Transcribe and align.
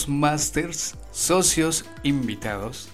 Toastmasters, 0.00 0.94
socios 1.12 1.84
invitados. 2.04 2.88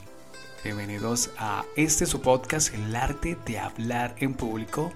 Bienvenidos 0.64 1.30
a 1.38 1.64
este 1.76 2.04
su 2.04 2.20
podcast, 2.20 2.74
El 2.74 2.96
arte 2.96 3.38
de 3.46 3.60
hablar 3.60 4.16
en 4.18 4.34
público, 4.34 4.92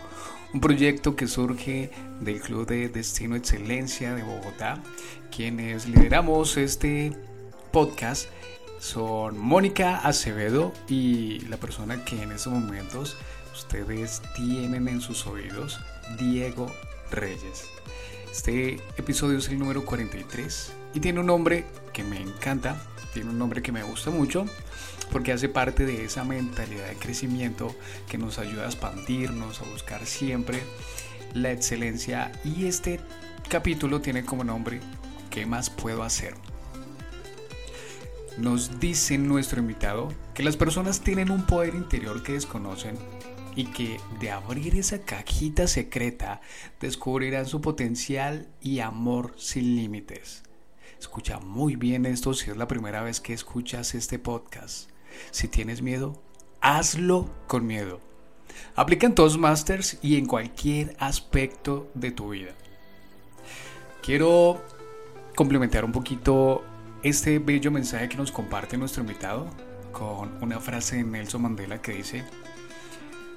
un 0.52 0.60
proyecto 0.60 1.14
que 1.14 1.28
surge 1.28 1.92
del 2.18 2.40
Club 2.40 2.66
de 2.66 2.88
Destino 2.88 3.36
Excelencia 3.36 4.12
de 4.12 4.24
Bogotá. 4.24 4.82
Quienes 5.30 5.86
lideramos 5.86 6.56
este 6.56 7.12
podcast 7.70 8.28
son 8.80 9.38
Mónica 9.38 9.98
Acevedo 9.98 10.72
y 10.88 11.38
la 11.46 11.58
persona 11.58 12.04
que 12.04 12.20
en 12.20 12.32
estos 12.32 12.52
momentos 12.52 13.16
ustedes 13.54 14.20
tienen 14.34 14.88
en 14.88 15.00
sus 15.00 15.28
oídos, 15.28 15.78
Diego 16.18 16.66
Reyes. 17.12 17.68
Este 18.30 18.80
episodio 18.96 19.38
es 19.38 19.48
el 19.48 19.58
número 19.58 19.84
43 19.84 20.72
y 20.94 21.00
tiene 21.00 21.20
un 21.20 21.26
nombre 21.26 21.66
que 21.92 22.04
me 22.04 22.20
encanta, 22.20 22.80
tiene 23.12 23.30
un 23.30 23.38
nombre 23.38 23.60
que 23.60 23.72
me 23.72 23.82
gusta 23.82 24.10
mucho 24.10 24.46
porque 25.10 25.32
hace 25.32 25.48
parte 25.48 25.84
de 25.84 26.04
esa 26.04 26.24
mentalidad 26.24 26.88
de 26.88 26.94
crecimiento 26.94 27.74
que 28.08 28.18
nos 28.18 28.38
ayuda 28.38 28.64
a 28.64 28.66
expandirnos, 28.66 29.60
a 29.60 29.64
buscar 29.64 30.06
siempre 30.06 30.62
la 31.34 31.50
excelencia 31.50 32.30
y 32.44 32.66
este 32.66 33.00
capítulo 33.48 34.00
tiene 34.00 34.24
como 34.24 34.44
nombre 34.44 34.80
¿Qué 35.30 35.46
más 35.46 35.70
puedo 35.70 36.02
hacer? 36.02 36.34
Nos 38.36 38.80
dice 38.80 39.16
nuestro 39.16 39.60
invitado 39.60 40.08
que 40.34 40.42
las 40.42 40.56
personas 40.56 41.00
tienen 41.00 41.30
un 41.30 41.46
poder 41.46 41.74
interior 41.74 42.22
que 42.24 42.32
desconocen 42.32 42.96
y 43.56 43.66
que 43.66 44.00
de 44.20 44.30
abrir 44.30 44.76
esa 44.76 45.00
cajita 45.00 45.66
secreta 45.66 46.40
descubrirán 46.80 47.46
su 47.46 47.60
potencial 47.60 48.48
y 48.60 48.80
amor 48.80 49.34
sin 49.36 49.76
límites. 49.76 50.42
Escucha 50.98 51.38
muy 51.38 51.76
bien 51.76 52.06
esto 52.06 52.34
si 52.34 52.50
es 52.50 52.56
la 52.56 52.68
primera 52.68 53.02
vez 53.02 53.20
que 53.20 53.32
escuchas 53.32 53.94
este 53.94 54.18
podcast. 54.18 54.90
Si 55.30 55.48
tienes 55.48 55.82
miedo, 55.82 56.22
hazlo 56.60 57.30
con 57.46 57.66
miedo. 57.66 58.00
Aplica 58.76 59.06
en 59.06 59.14
Toastmasters 59.14 59.98
y 60.02 60.16
en 60.16 60.26
cualquier 60.26 60.94
aspecto 60.98 61.90
de 61.94 62.10
tu 62.10 62.30
vida. 62.30 62.52
Quiero 64.02 64.62
complementar 65.34 65.84
un 65.84 65.92
poquito 65.92 66.64
este 67.02 67.38
bello 67.38 67.70
mensaje 67.70 68.08
que 68.08 68.16
nos 68.16 68.30
comparte 68.30 68.76
nuestro 68.76 69.02
invitado 69.02 69.48
con 69.92 70.42
una 70.42 70.60
frase 70.60 70.96
de 70.96 71.04
Nelson 71.04 71.42
Mandela 71.42 71.80
que 71.80 71.92
dice, 71.92 72.24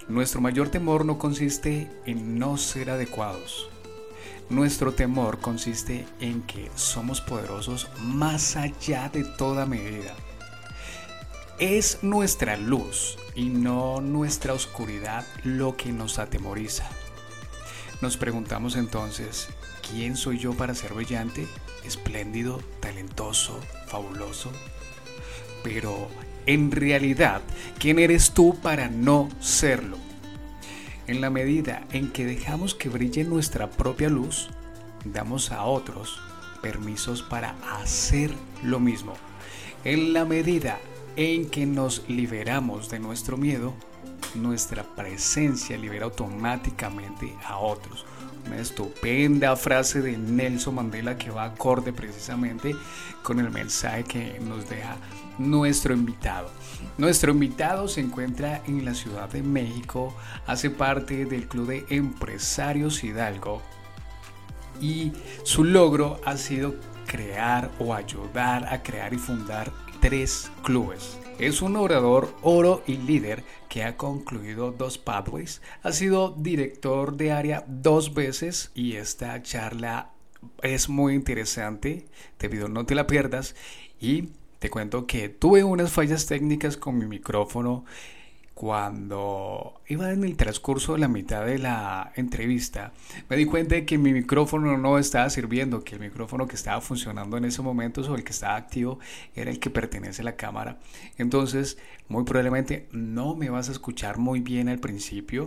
nuestro 0.08 0.42
mayor 0.42 0.70
temor 0.70 1.06
no 1.06 1.18
consiste 1.18 1.90
en 2.06 2.38
no 2.38 2.58
ser 2.58 2.90
adecuados. 2.90 3.70
Nuestro 4.50 4.94
temor 4.94 5.40
consiste 5.40 6.06
en 6.20 6.42
que 6.44 6.70
somos 6.76 7.22
poderosos 7.22 7.88
más 8.02 8.56
allá 8.56 9.10
de 9.10 9.24
toda 9.24 9.66
medida. 9.66 10.14
Es 11.60 12.00
nuestra 12.04 12.58
luz 12.58 13.18
y 13.36 13.46
no 13.46 14.02
nuestra 14.02 14.54
oscuridad 14.54 15.26
lo 15.44 15.78
que 15.78 15.92
nos 15.92 16.20
atemoriza. 16.20 16.90
Nos 18.02 18.18
preguntamos 18.18 18.76
entonces, 18.76 19.48
¿quién 19.90 20.18
soy 20.18 20.38
yo 20.38 20.54
para 20.54 20.76
ser 20.76 20.94
brillante, 20.94 21.48
espléndido, 21.86 22.62
talentoso, 22.82 23.60
fabuloso? 23.88 24.52
Pero 25.64 26.10
en 26.46 26.72
realidad, 26.72 27.42
¿quién 27.80 28.00
eres 28.00 28.32
tú 28.32 28.56
para 28.62 28.90
no 28.90 29.30
serlo? 29.40 29.98
En 31.08 31.22
la 31.22 31.30
medida 31.30 31.84
en 31.92 32.12
que 32.12 32.26
dejamos 32.26 32.76
que 32.76 32.90
brille 32.90 33.24
nuestra 33.24 33.70
propia 33.70 34.10
luz, 34.10 34.50
damos 35.06 35.52
a 35.52 35.64
otros 35.64 36.20
permisos 36.62 37.22
para 37.22 37.56
hacer 37.74 38.32
lo 38.64 38.80
mismo. 38.80 39.14
En 39.84 40.14
la 40.14 40.24
medida 40.24 40.80
en 41.16 41.50
que 41.50 41.66
nos 41.66 42.08
liberamos 42.08 42.90
de 42.90 43.00
nuestro 43.00 43.38
miedo, 43.38 43.74
nuestra 44.34 44.84
presencia 44.84 45.78
libera 45.78 46.06
automáticamente 46.06 47.36
a 47.46 47.58
otros. 47.58 48.06
Una 48.46 48.58
estupenda 48.58 49.56
frase 49.56 50.02
de 50.02 50.18
Nelson 50.18 50.76
Mandela 50.76 51.18
que 51.18 51.32
va 51.32 51.46
acorde 51.46 51.94
precisamente 51.94 52.76
con 53.22 53.40
el 53.40 53.50
mensaje 53.52 54.04
que 54.04 54.40
nos 54.42 54.70
deja 54.70 54.98
nuestro 55.38 55.94
invitado. 55.94 56.50
Nuestro 56.98 57.32
invitado 57.32 57.88
se 57.88 58.02
encuentra 58.02 58.62
en 58.68 58.84
la 58.86 58.94
Ciudad 58.94 59.30
de 59.30 59.42
México, 59.42 60.16
hace 60.46 60.70
parte 60.70 61.26
del 61.26 61.48
Club 61.48 61.68
de 61.68 61.86
Empresarios 61.90 63.04
Hidalgo 63.04 63.62
y 64.82 65.14
su 65.44 65.64
logro 65.64 66.20
ha 66.26 66.38
sido 66.38 66.76
crear 67.06 67.72
o 67.80 67.94
ayudar 67.94 68.66
a 68.74 68.84
crear 68.84 69.14
y 69.14 69.18
fundar 69.18 69.72
tres 70.00 70.52
clubes. 70.64 71.18
Es 71.40 71.62
un 71.62 71.76
orador 71.76 72.36
oro 72.42 72.84
y 72.86 72.98
líder 72.98 73.44
que 73.68 73.84
ha 73.84 73.98
concluido 73.98 74.72
dos 74.72 74.98
pathways, 74.98 75.62
ha 75.82 75.92
sido 75.92 76.36
director 76.38 77.18
de 77.18 77.32
área 77.32 77.66
dos 77.68 78.14
veces 78.14 78.72
y 78.76 78.96
esta 78.98 79.42
charla 79.42 80.12
es 80.62 80.90
muy 80.90 81.16
interesante, 81.16 82.06
te 82.38 82.50
pido 82.50 82.68
no 82.68 82.86
te 82.86 82.96
la 82.96 83.08
pierdas. 83.08 83.56
Y 84.00 84.30
te 84.60 84.70
cuento 84.70 85.08
que 85.08 85.28
tuve 85.30 85.64
unas 85.64 85.92
fallas 85.92 86.26
técnicas 86.26 86.78
con 86.78 86.98
mi 86.98 87.06
micrófono 87.06 87.84
cuando 88.54 89.82
iba 89.88 90.12
en 90.12 90.24
el 90.24 90.38
transcurso 90.38 90.94
de 90.94 91.00
la 91.00 91.08
mitad 91.08 91.46
de 91.46 91.58
la 91.58 92.12
entrevista, 92.16 92.94
me 93.30 93.36
di 93.36 93.46
cuenta 93.46 93.76
de 93.76 93.86
que 93.86 93.98
mi 93.98 94.14
micrófono 94.14 94.78
no 94.78 95.00
estaba 95.00 95.30
sirviendo, 95.30 95.84
que 95.84 95.96
el 95.96 96.02
micrófono 96.02 96.48
que 96.48 96.56
estaba 96.56 96.80
funcionando 96.80 97.36
en 97.38 97.46
ese 97.46 97.62
momento 97.62 98.02
o 98.02 98.16
el 98.16 98.24
que 98.24 98.32
estaba 98.32 98.56
activo 98.56 99.00
era 99.36 99.50
el 99.50 99.60
que 99.60 99.70
pertenece 99.70 100.22
a 100.22 100.26
la 100.26 100.36
cámara. 100.36 100.80
Entonces, 101.18 101.78
muy 102.08 102.24
probablemente 102.24 102.88
no 102.92 103.36
me 103.36 103.50
vas 103.50 103.70
a 103.70 103.72
escuchar 103.72 104.18
muy 104.18 104.40
bien 104.40 104.70
al 104.70 104.80
principio. 104.80 105.46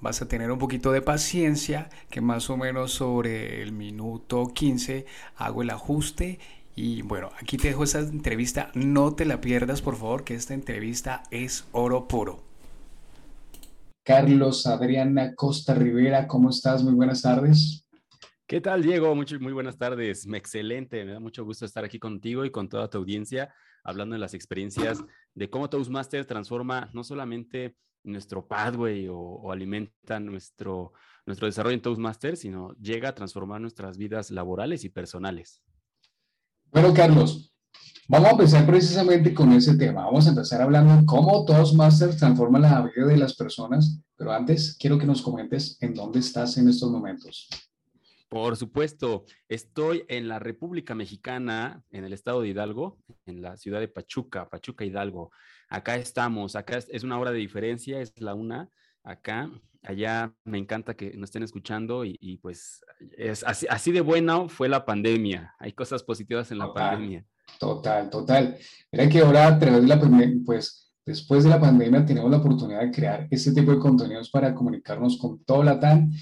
Vas 0.00 0.22
a 0.22 0.28
tener 0.28 0.50
un 0.50 0.58
poquito 0.58 0.92
de 0.92 1.02
paciencia, 1.02 1.90
que 2.08 2.20
más 2.20 2.50
o 2.50 2.56
menos 2.56 2.92
sobre 2.92 3.62
el 3.62 3.72
minuto 3.72 4.48
15 4.52 5.06
hago 5.36 5.62
el 5.62 5.70
ajuste 5.70 6.38
y 6.82 7.02
bueno, 7.02 7.28
aquí 7.38 7.58
te 7.58 7.68
dejo 7.68 7.84
esta 7.84 7.98
entrevista. 7.98 8.70
No 8.74 9.14
te 9.14 9.26
la 9.26 9.42
pierdas, 9.42 9.82
por 9.82 9.96
favor, 9.96 10.24
que 10.24 10.34
esta 10.34 10.54
entrevista 10.54 11.22
es 11.30 11.68
oro 11.72 12.08
puro. 12.08 12.42
Carlos 14.02 14.66
Adriana 14.66 15.34
Costa 15.34 15.74
Rivera, 15.74 16.26
¿cómo 16.26 16.48
estás? 16.48 16.82
Muy 16.82 16.94
buenas 16.94 17.20
tardes. 17.20 17.84
¿Qué 18.46 18.62
tal, 18.62 18.82
Diego? 18.82 19.14
Mucho, 19.14 19.38
muy 19.40 19.52
buenas 19.52 19.76
tardes. 19.76 20.26
Excelente. 20.26 21.04
Me 21.04 21.12
da 21.12 21.20
mucho 21.20 21.44
gusto 21.44 21.66
estar 21.66 21.84
aquí 21.84 21.98
contigo 21.98 22.46
y 22.46 22.50
con 22.50 22.70
toda 22.70 22.88
tu 22.88 22.96
audiencia, 22.96 23.52
hablando 23.84 24.14
de 24.14 24.20
las 24.20 24.32
experiencias 24.32 25.04
de 25.34 25.50
cómo 25.50 25.68
Toastmaster 25.68 26.24
transforma 26.24 26.88
no 26.94 27.04
solamente 27.04 27.76
nuestro 28.04 28.48
pathway 28.48 29.06
o, 29.06 29.18
o 29.18 29.52
alimenta 29.52 30.18
nuestro, 30.18 30.94
nuestro 31.26 31.46
desarrollo 31.46 31.74
en 31.74 31.82
Toastmaster, 31.82 32.38
sino 32.38 32.72
llega 32.76 33.10
a 33.10 33.14
transformar 33.14 33.60
nuestras 33.60 33.98
vidas 33.98 34.30
laborales 34.30 34.82
y 34.84 34.88
personales. 34.88 35.62
Bueno, 36.72 36.94
Carlos, 36.94 37.52
vamos 38.06 38.28
a 38.28 38.30
empezar 38.30 38.64
precisamente 38.64 39.34
con 39.34 39.52
ese 39.52 39.76
tema. 39.76 40.04
Vamos 40.04 40.26
a 40.26 40.30
empezar 40.30 40.62
hablando 40.62 40.96
de 40.96 41.04
cómo 41.04 41.44
Toastmasters 41.44 42.16
transforma 42.16 42.60
la 42.60 42.82
vida 42.82 43.06
de 43.06 43.16
las 43.16 43.34
personas, 43.34 44.00
pero 44.16 44.30
antes 44.30 44.76
quiero 44.78 44.96
que 44.96 45.04
nos 45.04 45.20
comentes 45.20 45.76
en 45.80 45.94
dónde 45.94 46.20
estás 46.20 46.56
en 46.58 46.68
estos 46.68 46.88
momentos. 46.92 47.48
Por 48.28 48.56
supuesto, 48.56 49.24
estoy 49.48 50.04
en 50.06 50.28
la 50.28 50.38
República 50.38 50.94
Mexicana, 50.94 51.82
en 51.90 52.04
el 52.04 52.12
estado 52.12 52.42
de 52.42 52.50
Hidalgo, 52.50 52.98
en 53.26 53.42
la 53.42 53.56
ciudad 53.56 53.80
de 53.80 53.88
Pachuca, 53.88 54.48
Pachuca 54.48 54.84
Hidalgo. 54.84 55.32
Acá 55.68 55.96
estamos, 55.96 56.54
acá 56.54 56.78
es 56.78 57.02
una 57.02 57.18
hora 57.18 57.32
de 57.32 57.38
diferencia, 57.38 58.00
es 58.00 58.12
la 58.20 58.34
una 58.34 58.70
acá 59.02 59.50
allá 59.82 60.32
me 60.44 60.58
encanta 60.58 60.94
que 60.94 61.14
nos 61.16 61.28
estén 61.28 61.42
escuchando 61.42 62.04
y, 62.04 62.38
pues 62.42 62.84
es 63.16 63.44
así, 63.44 63.92
de 63.92 64.00
bueno 64.00 64.48
fue 64.48 64.68
la 64.68 64.84
pandemia. 64.84 65.54
Hay 65.58 65.72
cosas 65.72 66.02
positivas 66.02 66.50
en 66.50 66.58
la 66.58 66.72
pandemia. 66.72 67.24
Total, 67.58 68.10
total. 68.10 68.58
Mira 68.92 69.08
que 69.08 69.20
ahora 69.20 69.46
a 69.48 69.58
través 69.58 69.82
de 69.82 69.88
la 69.88 70.00
pandemia, 70.00 70.42
pues 70.44 70.92
después 71.04 71.44
de 71.44 71.50
la 71.50 71.60
pandemia 71.60 72.04
tenemos 72.04 72.30
la 72.30 72.38
oportunidad 72.38 72.80
de 72.80 72.90
crear 72.90 73.26
este 73.30 73.52
tipo 73.52 73.72
de 73.72 73.78
contenidos 73.78 74.30
para 74.30 74.54
comunicarnos 74.54 75.18
con 75.18 75.42
todo 75.44 75.62
Latán 75.62 76.12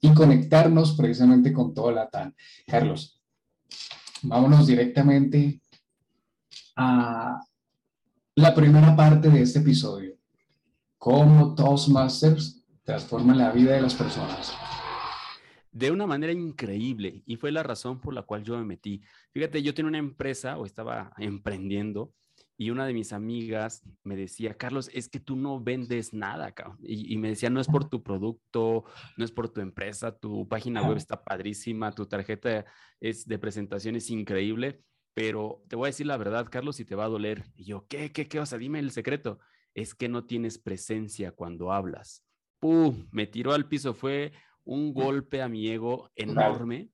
y 0.00 0.14
conectarnos 0.14 0.96
precisamente 0.96 1.52
con 1.52 1.74
todo 1.74 1.90
Latán. 1.90 2.34
Carlos, 2.66 3.20
vámonos 4.22 4.66
directamente 4.66 5.60
a 6.76 7.40
la 8.36 8.54
primera 8.54 8.94
parte 8.94 9.28
de 9.28 9.42
este 9.42 9.58
episodio. 9.58 10.17
¿Cómo 10.98 11.54
Toastmasters 11.54 12.58
transforma 12.88 13.34
la 13.34 13.52
vida 13.52 13.74
de 13.74 13.82
las 13.82 13.94
personas. 13.94 14.56
De 15.70 15.90
una 15.90 16.06
manera 16.06 16.32
increíble 16.32 17.22
y 17.26 17.36
fue 17.36 17.52
la 17.52 17.62
razón 17.62 18.00
por 18.00 18.14
la 18.14 18.22
cual 18.22 18.42
yo 18.42 18.56
me 18.56 18.64
metí. 18.64 19.02
Fíjate, 19.32 19.62
yo 19.62 19.74
tenía 19.74 19.90
una 19.90 19.98
empresa 19.98 20.56
o 20.56 20.64
estaba 20.64 21.12
emprendiendo 21.18 22.14
y 22.56 22.70
una 22.70 22.86
de 22.86 22.94
mis 22.94 23.12
amigas 23.12 23.82
me 24.02 24.16
decía, 24.16 24.54
Carlos, 24.54 24.90
es 24.94 25.10
que 25.10 25.20
tú 25.20 25.36
no 25.36 25.60
vendes 25.60 26.14
nada, 26.14 26.54
Y, 26.82 27.12
y, 27.12 27.18
me 27.18 27.28
decía, 27.28 27.50
no 27.50 27.60
es 27.60 27.68
por 27.68 27.88
tu 27.88 28.02
producto, 28.02 28.84
no 29.18 29.24
es 29.24 29.30
por 29.30 29.50
tu 29.50 29.60
empresa, 29.60 30.16
tu 30.18 30.48
página 30.48 30.82
web 30.82 30.96
está 30.96 31.22
padrísima, 31.22 31.92
tu 31.92 32.06
tarjeta 32.06 32.64
es 33.00 33.28
de 33.28 33.38
presentación 33.38 33.96
es 33.96 34.10
increíble, 34.10 34.82
pero 35.12 35.62
te 35.68 35.76
voy 35.76 35.86
a 35.86 35.90
decir 35.90 36.06
la 36.06 36.16
verdad, 36.16 36.48
Carlos, 36.50 36.80
y 36.80 36.86
te 36.86 36.94
va 36.94 37.04
a 37.04 37.08
doler. 37.08 37.44
Y 37.54 37.64
yo, 37.64 37.86
¿qué, 37.86 38.12
qué, 38.12 38.26
qué? 38.28 38.40
O 38.40 38.46
sea, 38.46 38.56
dime 38.56 38.78
el 38.78 38.92
secreto. 38.92 39.38
Es 39.74 39.94
que 39.94 40.08
no 40.08 40.24
tienes 40.24 40.58
presencia 40.58 41.32
cuando 41.32 41.72
hablas. 41.72 42.24
¡Pum! 42.58 43.06
Me 43.12 43.26
tiró 43.26 43.52
al 43.52 43.68
piso. 43.68 43.94
Fue 43.94 44.32
un 44.64 44.92
golpe 44.92 45.42
a 45.42 45.48
mi 45.48 45.68
ego 45.68 46.10
enorme. 46.16 46.90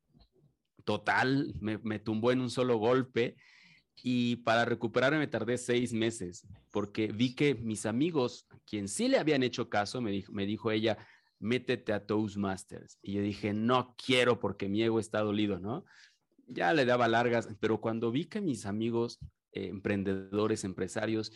Total, 0.84 1.54
me, 1.60 1.78
me 1.78 1.98
tumbó 1.98 2.30
en 2.32 2.40
un 2.40 2.50
solo 2.50 2.76
golpe. 2.76 3.36
Y 4.02 4.36
para 4.36 4.64
recuperarme 4.64 5.18
me 5.18 5.26
tardé 5.26 5.56
seis 5.56 5.92
meses, 5.92 6.46
porque 6.70 7.06
vi 7.06 7.34
que 7.34 7.54
mis 7.54 7.86
amigos, 7.86 8.46
quien 8.66 8.88
sí 8.88 9.08
le 9.08 9.18
habían 9.18 9.42
hecho 9.42 9.70
caso, 9.70 10.00
me 10.00 10.10
dijo, 10.10 10.32
me 10.32 10.46
dijo 10.46 10.70
ella, 10.70 10.98
métete 11.38 11.92
a 11.92 12.04
Toastmasters. 12.04 12.98
Y 13.02 13.14
yo 13.14 13.22
dije, 13.22 13.52
no 13.52 13.94
quiero 13.96 14.40
porque 14.40 14.68
mi 14.68 14.82
ego 14.82 14.98
está 14.98 15.20
dolido, 15.20 15.58
¿no? 15.58 15.84
Ya 16.46 16.72
le 16.72 16.84
daba 16.84 17.08
largas, 17.08 17.48
pero 17.60 17.80
cuando 17.80 18.10
vi 18.10 18.26
que 18.26 18.40
mis 18.40 18.66
amigos 18.66 19.18
eh, 19.52 19.68
emprendedores, 19.68 20.64
empresarios, 20.64 21.32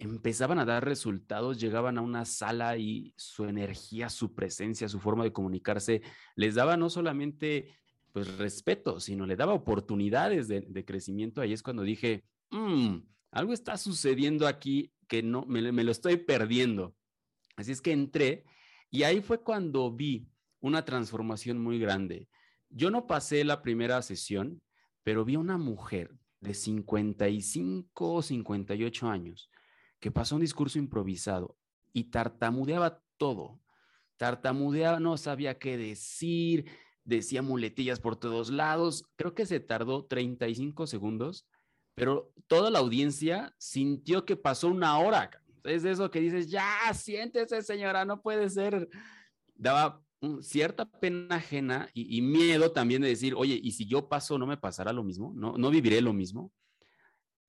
empezaban 0.00 0.58
a 0.58 0.64
dar 0.64 0.84
resultados, 0.84 1.60
llegaban 1.60 1.98
a 1.98 2.00
una 2.00 2.24
sala 2.24 2.78
y 2.78 3.12
su 3.16 3.44
energía, 3.44 4.08
su 4.08 4.34
presencia, 4.34 4.88
su 4.88 4.98
forma 4.98 5.24
de 5.24 5.32
comunicarse, 5.32 6.00
les 6.36 6.54
daba 6.54 6.78
no 6.78 6.88
solamente 6.88 7.76
pues 8.10 8.38
respeto, 8.38 8.98
sino 8.98 9.26
le 9.26 9.36
daba 9.36 9.52
oportunidades 9.52 10.48
de, 10.48 10.84
crecimiento. 10.86 11.42
Ahí 11.42 11.52
es 11.52 11.62
cuando 11.62 11.82
dije, 11.82 12.24
mm, 12.50 12.96
algo 13.30 13.52
está 13.52 13.76
sucediendo 13.76 14.48
aquí 14.48 14.90
que 15.06 15.22
no, 15.22 15.44
me, 15.44 15.70
me 15.70 15.84
lo 15.84 15.92
estoy 15.92 16.16
perdiendo. 16.16 16.96
Así 17.56 17.70
es 17.70 17.82
que 17.82 17.92
entré 17.92 18.44
y 18.90 19.02
ahí 19.02 19.20
fue 19.20 19.42
cuando 19.42 19.92
vi 19.92 20.26
una 20.60 20.84
transformación 20.84 21.58
muy 21.58 21.78
grande. 21.78 22.26
Yo 22.70 22.90
no 22.90 23.06
pasé 23.06 23.44
la 23.44 23.60
primera 23.60 24.00
sesión, 24.00 24.62
pero 25.02 25.26
vi 25.26 25.34
a 25.34 25.40
una 25.40 25.58
mujer 25.58 26.10
de 26.40 26.54
55 26.54 28.14
o 28.14 28.22
58 28.22 29.06
años 29.06 29.50
que 30.00 30.10
pasó 30.10 30.34
un 30.34 30.40
discurso 30.40 30.78
improvisado 30.78 31.56
y 31.92 32.04
tartamudeaba 32.04 33.02
todo. 33.16 33.60
Tartamudeaba, 34.16 35.00
no 35.00 35.16
sabía 35.16 35.58
qué 35.58 35.76
decir, 35.76 36.66
decía 37.04 37.42
muletillas 37.42 38.00
por 38.00 38.16
todos 38.16 38.50
lados. 38.50 39.04
Creo 39.16 39.34
que 39.34 39.46
se 39.46 39.60
tardó 39.60 40.04
35 40.04 40.86
segundos, 40.86 41.46
pero 41.94 42.32
toda 42.46 42.70
la 42.70 42.78
audiencia 42.78 43.54
sintió 43.58 44.24
que 44.24 44.36
pasó 44.36 44.68
una 44.68 44.98
hora. 44.98 45.30
Es 45.64 45.82
de 45.82 45.92
eso 45.92 46.10
que 46.10 46.20
dices, 46.20 46.50
ya, 46.50 46.92
siéntese 46.94 47.62
señora, 47.62 48.04
no 48.04 48.22
puede 48.22 48.48
ser. 48.48 48.88
Daba 49.54 50.02
cierta 50.40 50.84
pena 50.84 51.36
ajena 51.36 51.88
y, 51.94 52.20
miedo 52.22 52.72
también 52.72 53.02
de 53.02 53.08
decir, 53.08 53.34
oye, 53.34 53.58
¿y 53.62 53.72
si 53.72 53.86
yo 53.86 54.08
paso, 54.08 54.38
no 54.38 54.46
me 54.46 54.56
pasará 54.56 54.92
lo 54.92 55.02
mismo? 55.02 55.32
¿No, 55.34 55.56
no 55.56 55.70
viviré 55.70 56.00
lo 56.00 56.12
mismo? 56.12 56.52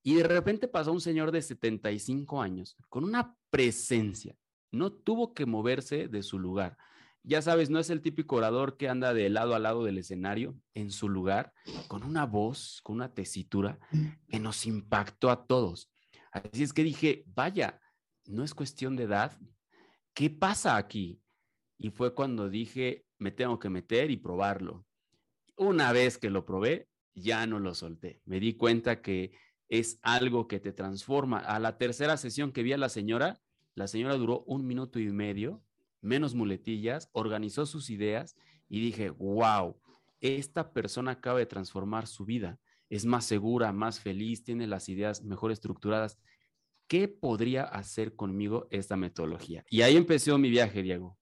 Y 0.04 0.16
de 0.16 0.24
repente 0.24 0.68
pasó 0.68 0.92
un 0.92 1.02
señor 1.02 1.32
de 1.32 1.42
75 1.42 2.42
años 2.42 2.76
con 2.90 3.04
una 3.04 3.36
presencia. 3.50 4.36
No 4.72 4.92
tuvo 4.92 5.34
que 5.34 5.46
moverse 5.46 6.08
de 6.08 6.24
su 6.24 6.40
lugar. 6.40 6.78
Ya 7.24 7.42
sabes, 7.42 7.70
no 7.70 7.78
es 7.78 7.92
el 7.92 8.02
típico 8.02 8.38
orador 8.38 8.78
que 8.78 8.90
anda 8.90 9.14
de 9.14 9.30
lado 9.30 9.54
a 9.54 9.60
lado 9.60 9.84
del 9.84 10.00
escenario, 10.00 10.56
en 10.74 10.90
su 10.90 11.08
lugar, 11.08 11.54
con 11.88 12.04
una 12.04 12.26
voz, 12.26 12.82
con 12.82 12.96
una 12.96 13.14
tesitura 13.14 13.80
que 14.28 14.40
nos 14.40 14.66
impactó 14.66 15.30
a 15.30 15.46
todos. 15.46 15.92
Así 16.32 16.64
es 16.64 16.74
que 16.74 16.84
dije, 16.84 17.24
vaya, 17.28 17.80
no 18.26 18.44
es 18.44 18.56
cuestión 18.56 18.96
de 18.96 19.04
edad. 19.04 19.38
¿Qué 20.16 20.32
pasa 20.32 20.78
aquí? 20.78 21.22
Y 21.78 21.92
fue 21.92 22.16
cuando 22.16 22.50
dije, 22.50 23.06
me 23.20 23.30
tengo 23.30 23.60
que 23.60 23.70
meter 23.70 24.10
y 24.10 24.18
probarlo. 24.18 24.86
Una 25.58 25.92
vez 25.92 26.18
que 26.18 26.32
lo 26.32 26.46
probé, 26.46 26.90
ya 27.14 27.46
no 27.46 27.60
lo 27.60 27.76
solté. 27.76 28.22
Me 28.26 28.40
di 28.40 28.54
cuenta 28.56 29.02
que 29.02 29.32
es 29.72 29.98
algo 30.04 30.48
que 30.48 30.60
te 30.60 30.72
transforma. 30.72 31.40
A 31.40 31.58
la 31.58 31.80
tercera 31.80 32.18
sesión 32.18 32.52
que 32.52 32.62
vi 32.62 32.74
a 32.74 32.78
la 32.78 32.90
señora, 32.90 33.42
la 33.74 33.88
señora 33.88 34.16
duró 34.16 34.44
un 34.46 34.68
minuto 34.68 35.00
y 35.00 35.12
medio, 35.12 35.64
menos 36.02 36.36
muletillas, 36.36 37.10
organizó 37.14 37.66
sus 37.66 37.90
ideas 37.90 38.36
y 38.70 38.82
dije, 38.82 39.10
wow, 39.10 39.80
esta 40.20 40.74
persona 40.74 41.12
acaba 41.12 41.40
de 41.40 41.48
transformar 41.48 42.06
su 42.06 42.26
vida. 42.26 42.60
Es 42.90 43.06
más 43.06 43.26
segura, 43.26 43.72
más 43.72 44.00
feliz, 44.00 44.44
tiene 44.44 44.68
las 44.68 44.90
ideas 44.90 45.24
mejor 45.24 45.52
estructuradas. 45.52 46.20
¿qué 46.92 47.08
podría 47.08 47.64
hacer 47.64 48.18
conmigo 48.18 48.68
esta 48.70 48.98
metodología? 48.98 49.64
Y 49.70 49.82
ahí 49.82 49.96
empezó 49.96 50.38
mi 50.38 50.50
viaje, 50.50 50.84
Diego. 50.84 51.18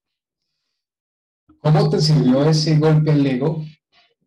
¿Cómo 1.59 1.87
te 1.91 2.01
sirvió 2.01 2.43
ese 2.49 2.79
golpe 2.79 3.11
al 3.11 3.23
ego? 3.23 3.63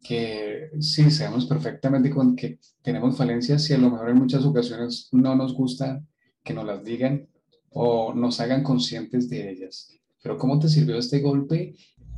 Que 0.02 0.70
sí, 0.80 1.10
sabemos 1.10 1.46
perfectamente 1.46 2.10
con 2.10 2.34
que 2.34 2.58
tenemos 2.82 3.16
falencias 3.16 3.68
y 3.70 3.74
a 3.74 3.78
lo 3.78 3.90
mejor 3.90 4.10
en 4.10 4.18
muchas 4.18 4.44
ocasiones 4.44 5.08
no 5.12 5.34
nos 5.36 5.54
gusta 5.54 6.02
que 6.42 6.54
nos 6.54 6.64
las 6.64 6.82
digan 6.82 7.28
o 7.70 8.12
nos 8.12 8.40
hagan 8.40 8.62
conscientes 8.62 9.28
de 9.28 9.50
ellas. 9.50 9.90
Pero 10.22 10.38
¿cómo 10.38 10.58
te 10.58 10.68
sirvió 10.68 10.98
este 10.98 11.20
golpe? 11.20 11.74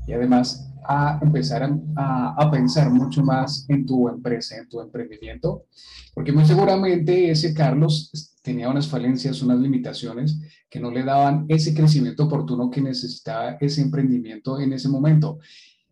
Y 0.07 0.13
además 0.13 0.71
a 0.87 1.19
empezar 1.23 1.63
a, 1.97 2.35
a, 2.37 2.51
pensar 2.51 2.91
mucho 2.91 3.23
más 3.23 3.65
en 3.69 3.87
tu 3.87 4.09
empresa, 4.09 4.57
en 4.59 4.69
tu 4.69 4.81
emprendimiento, 4.81 5.65
porque 6.13 6.33
muy 6.33 6.45
seguramente 6.45 7.31
ese 7.31 7.55
Carlos 7.55 8.35
tenía 8.43 8.69
unas 8.69 8.87
falencias, 8.87 9.41
unas 9.41 9.59
limitaciones 9.59 10.39
que 10.69 10.79
no 10.79 10.91
le 10.91 11.03
daban 11.03 11.47
ese 11.49 11.75
crecimiento 11.75 12.25
oportuno 12.25 12.71
que 12.71 12.83
necesitaba 12.83 13.57
ese 13.61 13.81
emprendimiento 13.81 14.61
en 14.61 14.75
ese 14.75 14.91
momento. 14.91 15.39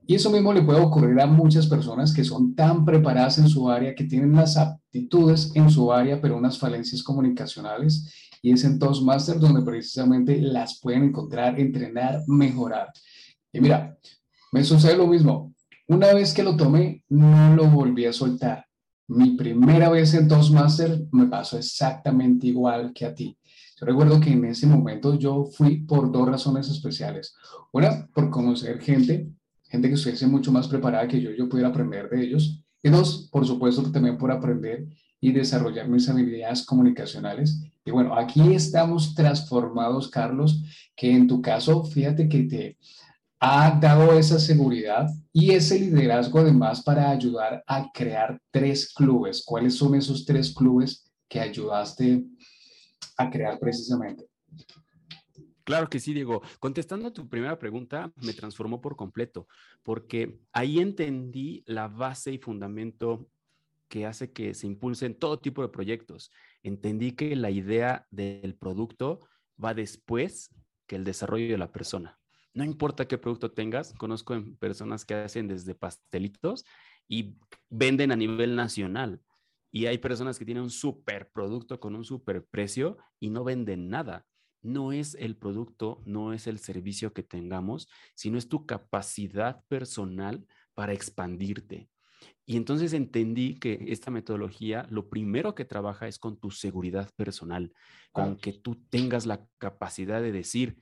Y 0.06 0.14
eso 0.14 0.30
mismo 0.30 0.52
le 0.52 0.62
puede 0.62 0.80
ocurrir 0.80 1.20
a 1.20 1.26
muchas 1.26 1.66
personas 1.66 2.12
que 2.12 2.24
son 2.24 2.54
tan 2.54 2.84
preparadas 2.84 3.38
en 3.38 3.48
su 3.48 3.70
área, 3.70 3.94
que 3.94 4.04
tienen 4.04 4.32
las 4.32 4.56
aptitudes 4.56 5.52
en 5.54 5.70
su 5.70 5.92
área, 5.92 6.20
pero 6.20 6.36
unas 6.36 6.58
falencias 6.58 7.02
comunicacionales. 7.02 8.12
Y 8.42 8.52
es 8.52 8.64
en 8.64 8.78
Toastmasters 8.78 9.40
donde 9.40 9.62
precisamente 9.62 10.40
las 10.40 10.80
pueden 10.80 11.04
encontrar, 11.04 11.58
entrenar, 11.60 12.22
mejorar. 12.26 12.88
Y 13.52 13.60
mira, 13.60 13.96
me 14.50 14.64
sucede 14.64 14.96
lo 14.96 15.06
mismo. 15.06 15.54
Una 15.86 16.12
vez 16.12 16.34
que 16.34 16.42
lo 16.42 16.56
tomé, 16.56 17.04
no 17.08 17.54
lo 17.54 17.66
volví 17.66 18.06
a 18.06 18.12
soltar. 18.12 18.66
Mi 19.08 19.36
primera 19.36 19.88
vez 19.90 20.14
en 20.14 20.26
Toastmaster 20.26 21.02
me 21.12 21.26
pasó 21.26 21.58
exactamente 21.58 22.46
igual 22.46 22.92
que 22.94 23.04
a 23.04 23.14
ti. 23.14 23.36
Yo 23.78 23.86
recuerdo 23.86 24.20
que 24.20 24.30
en 24.30 24.44
ese 24.44 24.66
momento 24.66 25.18
yo 25.18 25.44
fui 25.44 25.84
por 25.84 26.10
dos 26.10 26.28
razones 26.28 26.68
especiales. 26.68 27.34
Una, 27.72 28.08
por 28.14 28.30
conocer 28.30 28.80
gente, 28.80 29.28
gente 29.72 29.88
que 29.88 29.94
estuviese 29.94 30.26
mucho 30.26 30.52
más 30.52 30.68
preparada 30.68 31.08
que 31.08 31.18
yo, 31.18 31.30
yo 31.30 31.48
pudiera 31.48 31.70
aprender 31.70 32.10
de 32.10 32.22
ellos. 32.22 32.62
Y 32.82 32.90
dos, 32.90 33.30
por 33.32 33.46
supuesto, 33.46 33.90
también 33.90 34.18
por 34.18 34.30
aprender 34.30 34.86
y 35.18 35.32
desarrollar 35.32 35.88
mis 35.88 36.06
habilidades 36.10 36.66
comunicacionales. 36.66 37.58
Y 37.82 37.90
bueno, 37.90 38.14
aquí 38.14 38.52
estamos 38.52 39.14
transformados, 39.14 40.10
Carlos, 40.10 40.62
que 40.94 41.10
en 41.10 41.26
tu 41.26 41.40
caso, 41.40 41.84
fíjate 41.84 42.28
que 42.28 42.42
te 42.42 42.78
ha 43.40 43.78
dado 43.80 44.12
esa 44.12 44.38
seguridad 44.38 45.08
y 45.32 45.52
ese 45.52 45.80
liderazgo 45.80 46.40
además 46.40 46.82
para 46.82 47.08
ayudar 47.10 47.64
a 47.66 47.90
crear 47.92 48.38
tres 48.50 48.92
clubes. 48.92 49.42
¿Cuáles 49.42 49.74
son 49.74 49.94
esos 49.94 50.26
tres 50.26 50.52
clubes 50.52 51.10
que 51.26 51.40
ayudaste 51.40 52.26
a 53.16 53.30
crear 53.30 53.58
precisamente? 53.58 54.26
Claro 55.64 55.88
que 55.88 56.00
sí, 56.00 56.12
Diego. 56.12 56.42
Contestando 56.58 57.08
a 57.08 57.12
tu 57.12 57.28
primera 57.28 57.58
pregunta, 57.58 58.12
me 58.16 58.32
transformó 58.32 58.80
por 58.80 58.96
completo, 58.96 59.46
porque 59.82 60.40
ahí 60.52 60.80
entendí 60.80 61.62
la 61.66 61.88
base 61.88 62.32
y 62.32 62.38
fundamento 62.38 63.28
que 63.88 64.06
hace 64.06 64.32
que 64.32 64.54
se 64.54 64.66
impulsen 64.66 65.18
todo 65.18 65.38
tipo 65.38 65.62
de 65.62 65.68
proyectos. 65.68 66.30
Entendí 66.62 67.12
que 67.12 67.36
la 67.36 67.50
idea 67.50 68.06
del 68.10 68.54
producto 68.54 69.20
va 69.62 69.74
después 69.74 70.50
que 70.86 70.96
el 70.96 71.04
desarrollo 71.04 71.52
de 71.52 71.58
la 71.58 71.72
persona. 71.72 72.18
No 72.54 72.64
importa 72.64 73.06
qué 73.06 73.18
producto 73.18 73.52
tengas, 73.52 73.94
conozco 73.94 74.42
personas 74.58 75.04
que 75.04 75.14
hacen 75.14 75.48
desde 75.48 75.74
pastelitos 75.74 76.64
y 77.08 77.36
venden 77.68 78.12
a 78.12 78.16
nivel 78.16 78.56
nacional. 78.56 79.20
Y 79.70 79.86
hay 79.86 79.98
personas 79.98 80.38
que 80.38 80.44
tienen 80.44 80.64
un 80.64 80.70
super 80.70 81.30
producto 81.30 81.80
con 81.80 81.94
un 81.94 82.04
super 82.04 82.44
precio 82.44 82.98
y 83.20 83.30
no 83.30 83.42
venden 83.44 83.88
nada. 83.88 84.26
No 84.62 84.92
es 84.92 85.14
el 85.16 85.36
producto, 85.36 86.02
no 86.06 86.32
es 86.32 86.46
el 86.46 86.58
servicio 86.58 87.12
que 87.12 87.22
tengamos, 87.22 87.88
sino 88.14 88.38
es 88.38 88.48
tu 88.48 88.64
capacidad 88.64 89.64
personal 89.68 90.46
para 90.74 90.92
expandirte. 90.92 91.88
Y 92.44 92.56
entonces 92.56 92.92
entendí 92.92 93.58
que 93.58 93.84
esta 93.88 94.10
metodología 94.10 94.86
lo 94.90 95.08
primero 95.08 95.54
que 95.54 95.64
trabaja 95.64 96.08
es 96.08 96.18
con 96.18 96.38
tu 96.38 96.50
seguridad 96.50 97.10
personal, 97.16 97.72
con 98.10 98.36
que 98.36 98.52
tú 98.52 98.76
tengas 98.90 99.26
la 99.26 99.46
capacidad 99.58 100.20
de 100.20 100.32
decir, 100.32 100.78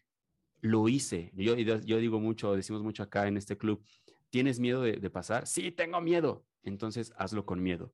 lo 0.61 0.89
hice. 0.89 1.33
Yo, 1.35 1.57
yo 1.57 1.99
digo 1.99 2.21
mucho, 2.21 2.55
decimos 2.55 2.83
mucho 2.83 3.03
acá 3.03 3.27
en 3.29 3.37
este 3.37 3.57
club, 3.57 3.85
¿tienes 4.31 4.59
miedo 4.61 4.83
de, 4.83 5.11
pasar? 5.11 5.47
Sí, 5.47 5.71
tengo 5.71 6.01
miedo. 6.01 6.45
Entonces 6.63 7.13
hazlo 7.17 7.45
con 7.45 7.63
miedo. 7.63 7.93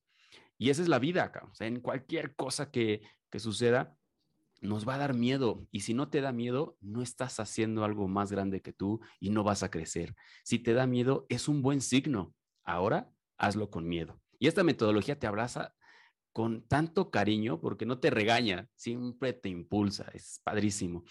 Y 0.59 0.71
esa 0.71 0.83
es 0.83 0.88
la 0.88 0.99
vida 0.99 1.25
acá. 1.25 1.47
O 1.50 1.55
sea, 1.55 1.66
en 1.66 1.81
cualquier 1.81 2.35
cosa 2.35 2.71
que, 2.71 3.02
que 3.31 3.40
suceda, 3.40 3.97
nos 4.61 4.89
va 4.89 4.95
a 4.95 4.99
dar 4.99 5.15
miedo. 5.15 5.67
Y 5.71 5.81
si 5.81 5.95
no 5.95 6.09
te 6.09 6.21
da 6.21 6.33
miedo, 6.33 6.77
no 6.81 7.03
estás 7.03 7.41
haciendo 7.41 7.85
algo 7.85 8.09
más 8.09 8.31
grande 8.33 8.63
que 8.63 8.73
tú 8.73 9.01
y 9.21 9.31
no 9.31 9.45
vas 9.45 9.63
a 9.63 9.71
crecer. 9.71 10.15
Si 10.45 10.59
te 10.59 10.73
da 10.73 10.87
miedo, 10.87 11.27
es 11.29 11.49
un 11.49 11.63
buen 11.63 11.81
signo. 11.81 12.35
Ahora, 12.65 13.11
hazlo 13.39 13.71
con 13.71 13.89
miedo. 13.89 14.21
Y 14.39 14.49
esta 14.49 14.65
metodología 14.65 15.19
te 15.19 15.27
abraza 15.27 15.75
con 16.33 16.67
tanto 16.69 17.11
cariño, 17.11 17.61
porque 17.61 17.87
no 17.87 17.99
te 17.99 18.11
regaña, 18.11 18.69
siempre 18.75 19.33
te 19.33 19.49
impulsa, 19.49 20.11
es 20.13 20.41
padrísimo. 20.45 21.05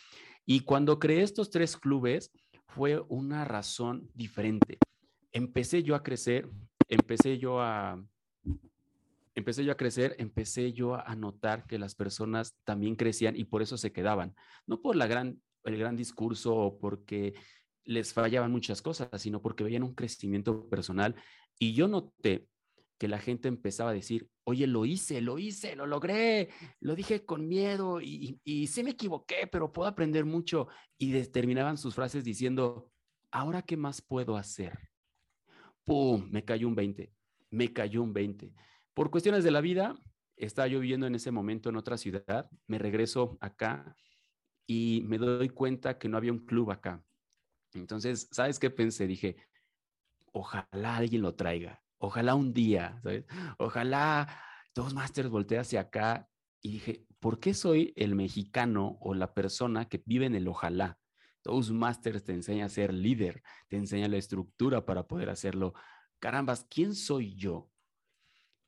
Y 0.46 0.60
cuando 0.60 1.00
creé 1.00 1.24
estos 1.24 1.50
tres 1.50 1.78
clubes, 1.78 2.32
fue 2.68 3.04
una 3.10 3.44
razón 3.44 4.08
diferente. 4.14 4.78
Empecé 5.32 5.82
yo 5.82 5.96
a 5.96 6.04
crecer, 6.04 6.50
empecé 6.90 7.40
yo 7.40 7.60
a, 7.60 8.06
empecé 9.36 9.64
yo 9.64 9.72
a 9.74 9.78
crecer, 9.78 10.16
empecé 10.18 10.74
yo 10.74 10.96
a 10.96 11.16
notar 11.16 11.68
que 11.68 11.78
las 11.78 11.94
personas 11.94 12.58
también 12.64 12.96
crecían 12.96 13.36
y 13.36 13.44
por 13.44 13.62
eso 13.62 13.78
se 13.78 13.92
quedaban. 13.92 14.34
No 14.66 14.82
por 14.82 14.96
la 14.96 15.08
gran, 15.08 15.42
el 15.66 15.78
gran 15.78 15.96
discurso 15.96 16.56
o 16.56 16.80
porque 16.80 17.34
les 17.84 18.14
fallaban 18.14 18.52
muchas 18.52 18.82
cosas, 18.82 19.10
sino 19.22 19.42
porque 19.42 19.64
veían 19.64 19.84
un 19.84 19.94
crecimiento 19.94 20.68
personal. 20.70 21.16
Y 21.60 21.74
yo 21.74 21.88
noté 21.88 22.48
que 22.98 23.08
la 23.08 23.20
gente 23.20 23.48
empezaba 23.50 23.90
a 23.90 23.94
decir, 23.94 24.30
oye, 24.46 24.68
lo 24.68 24.86
hice, 24.86 25.22
lo 25.22 25.38
hice, 25.38 25.76
lo 25.76 25.86
logré, 25.86 26.50
lo 26.80 26.96
dije 26.96 27.26
con 27.26 27.48
miedo 27.48 28.00
y, 28.02 28.40
y, 28.44 28.68
sí 28.68 28.84
me 28.84 28.92
equivoqué, 28.92 29.48
pero 29.52 29.74
puedo 29.74 29.90
aprender 29.90 30.24
mucho. 30.26 30.68
Y 30.98 31.12
terminaban 31.26 31.78
sus 31.78 31.94
frases 31.94 32.24
diciendo, 32.24 32.90
¿ahora 33.32 33.62
qué 33.62 33.76
más 33.76 34.02
puedo 34.02 34.38
hacer? 34.38 34.80
¡Pum! 35.84 36.30
Me 36.32 36.46
cayó 36.46 36.68
un 36.70 36.76
20, 36.76 37.12
me 37.52 37.74
cayó 37.74 38.02
un 38.02 38.14
20. 38.14 38.54
Por 38.96 39.12
cuestiones 39.12 39.44
de 39.44 39.52
la 39.52 39.60
vida, 39.60 39.94
estaba 40.38 40.70
yo 40.70 40.80
viviendo 40.80 41.06
en 41.06 41.16
ese 41.16 41.30
momento 41.30 41.68
en 41.68 41.76
otra 41.76 41.98
ciudad, 41.98 42.50
me 42.66 42.78
regreso 42.80 43.38
acá 43.42 43.94
y 44.66 45.04
me 45.06 45.18
doy 45.18 45.50
cuenta 45.50 45.98
que 45.98 46.08
no 46.08 46.16
había 46.16 46.32
un 46.32 46.46
club 46.46 46.72
acá. 46.72 47.04
Entonces, 47.74 48.30
¿sabes 48.32 48.58
qué 48.58 48.70
pensé? 48.70 49.06
Dije, 49.06 49.36
ojalá 50.32 50.96
alguien 50.96 51.24
lo 51.24 51.36
traiga, 51.36 51.84
ojalá 51.98 52.36
un 52.36 52.54
día, 52.54 52.98
¿sabes? 53.04 53.26
Ojalá 53.60 54.42
dos 54.74 54.94
Masters 54.94 55.30
voltee 55.30 55.60
hacia 55.60 55.82
acá 55.82 56.30
y 56.62 56.72
dije, 56.72 57.06
¿por 57.20 57.42
qué 57.42 57.54
soy 57.54 57.92
el 57.98 58.16
mexicano 58.16 58.98
o 59.02 59.14
la 59.14 59.34
persona 59.34 59.90
que 59.90 60.02
vive 60.06 60.26
en 60.26 60.36
el 60.36 60.48
ojalá? 60.48 60.98
Masters 61.74 62.24
te 62.24 62.32
enseña 62.32 62.66
a 62.66 62.70
ser 62.70 62.94
líder, 62.94 63.44
te 63.68 63.76
enseña 63.76 64.08
la 64.08 64.16
estructura 64.16 64.86
para 64.86 65.06
poder 65.06 65.30
hacerlo. 65.30 65.74
Carambas, 66.20 66.66
¿quién 66.70 66.96
soy 66.96 67.36
yo 67.36 67.70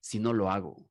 si 0.08 0.20
no 0.20 0.32
lo 0.32 0.50
hago? 0.50 0.90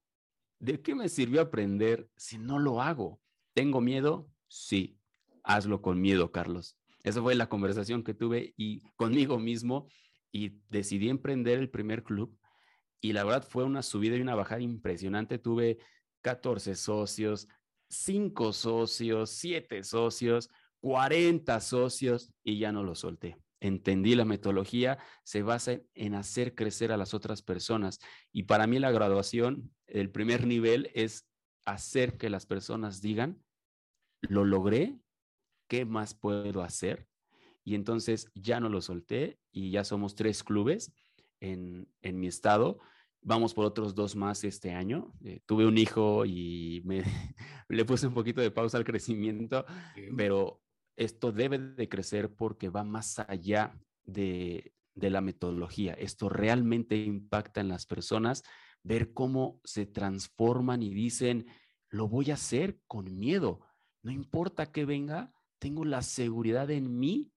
¿De 0.59 0.83
qué 0.83 0.95
me 0.95 1.09
sirvió 1.09 1.41
aprender 1.41 2.11
si 2.17 2.37
no 2.37 2.59
lo 2.59 2.83
hago? 2.83 3.19
¿Tengo 3.55 3.81
miedo? 3.81 4.29
Sí, 4.47 4.99
hazlo 5.43 5.81
con 5.81 6.03
miedo, 6.03 6.33
Carlos. 6.33 6.77
Esa 7.03 7.23
fue 7.23 7.35
la 7.35 7.49
conversación 7.49 8.03
que 8.03 8.13
tuve 8.13 8.53
y 8.59 8.83
conmigo 8.97 9.39
mismo 9.39 9.89
y 10.31 10.61
decidí 10.69 11.09
emprender 11.09 11.59
el 11.59 11.71
primer 11.71 12.03
club 12.03 12.39
y 13.01 13.15
la 13.15 13.25
verdad 13.25 13.47
fue 13.49 13.65
una 13.65 13.83
subida 13.83 14.17
y 14.17 14.21
una 14.21 14.35
bajada 14.35 14.61
impresionante. 14.61 15.39
Tuve 15.39 15.79
14 16.21 16.75
socios, 16.75 17.49
5 17.89 18.53
socios, 18.53 19.31
7 19.31 19.83
socios, 19.83 20.51
40 20.81 21.59
socios 21.61 22.35
y 22.45 22.59
ya 22.59 22.71
no 22.71 22.83
lo 22.83 22.95
solté 22.95 23.39
entendí 23.61 24.15
la 24.15 24.25
metodología, 24.25 24.99
se 25.25 25.43
basa 25.43 25.81
en 25.95 26.15
hacer 26.15 26.55
crecer 26.55 26.93
a 26.93 26.97
las 26.97 27.15
otras 27.15 27.43
personas. 27.43 27.99
Y 28.33 28.45
para 28.45 28.67
mí 28.67 28.79
la 28.79 28.91
graduación, 28.91 29.75
el 29.87 30.11
primer 30.11 30.47
nivel 30.47 30.91
es 30.95 31.29
hacer 31.65 32.17
que 32.17 32.31
las 32.31 32.47
personas 32.47 33.01
digan, 33.01 33.43
lo 34.23 34.45
logré, 34.45 34.99
¿qué 35.69 35.85
más 35.85 36.15
puedo 36.15 36.63
hacer? 36.63 37.09
Y 37.65 37.75
entonces 37.75 38.31
ya 38.35 38.61
no 38.61 38.69
lo 38.69 38.81
solté 38.81 39.39
y 39.51 39.71
ya 39.71 39.85
somos 39.85 40.15
tres 40.15 40.45
clubes 40.45 40.93
en, 41.41 41.89
mi 42.03 42.29
estado. 42.29 42.79
Vamos 43.23 43.55
por 43.55 43.67
otros 43.67 43.95
dos 43.95 44.15
más 44.15 44.45
este 44.45 44.73
año. 44.73 45.13
Eh, 45.25 45.41
tuve 45.47 45.67
un 45.67 45.77
hijo 45.77 46.25
y 46.25 46.83
me, 46.85 47.03
le 47.69 47.85
puse 47.85 48.07
un 48.07 48.15
poquito 48.15 48.41
de 48.41 48.53
pausa 48.53 48.79
al 48.79 48.85
crecimiento, 48.85 49.67
pero 50.17 50.63
esto 50.97 51.33
debe 51.33 51.59
de 51.59 51.89
crecer 51.89 52.35
porque 52.35 52.69
va 52.69 52.85
más 52.85 53.19
allá 53.19 53.79
de, 54.05 54.73
la 54.95 55.21
metodología. 55.21 55.93
Esto 55.93 56.29
realmente 56.29 56.97
impacta 56.97 57.61
en 57.61 57.69
las 57.69 57.87
personas, 57.87 58.43
ver 58.83 59.13
cómo 59.13 59.61
se 59.65 59.87
transforman 59.87 60.83
y 60.83 60.95
dicen, 60.95 61.47
lo 61.91 62.09
voy 62.09 62.31
a 62.31 62.35
hacer 62.35 62.81
con 62.87 63.19
miedo. 63.19 63.61
No 64.03 64.11
importa 64.11 64.73
que 64.73 64.85
venga, 64.85 65.33
tengo 65.59 65.85
la 65.85 66.03
seguridad 66.03 66.71
en 66.71 66.99
mí 66.99 67.31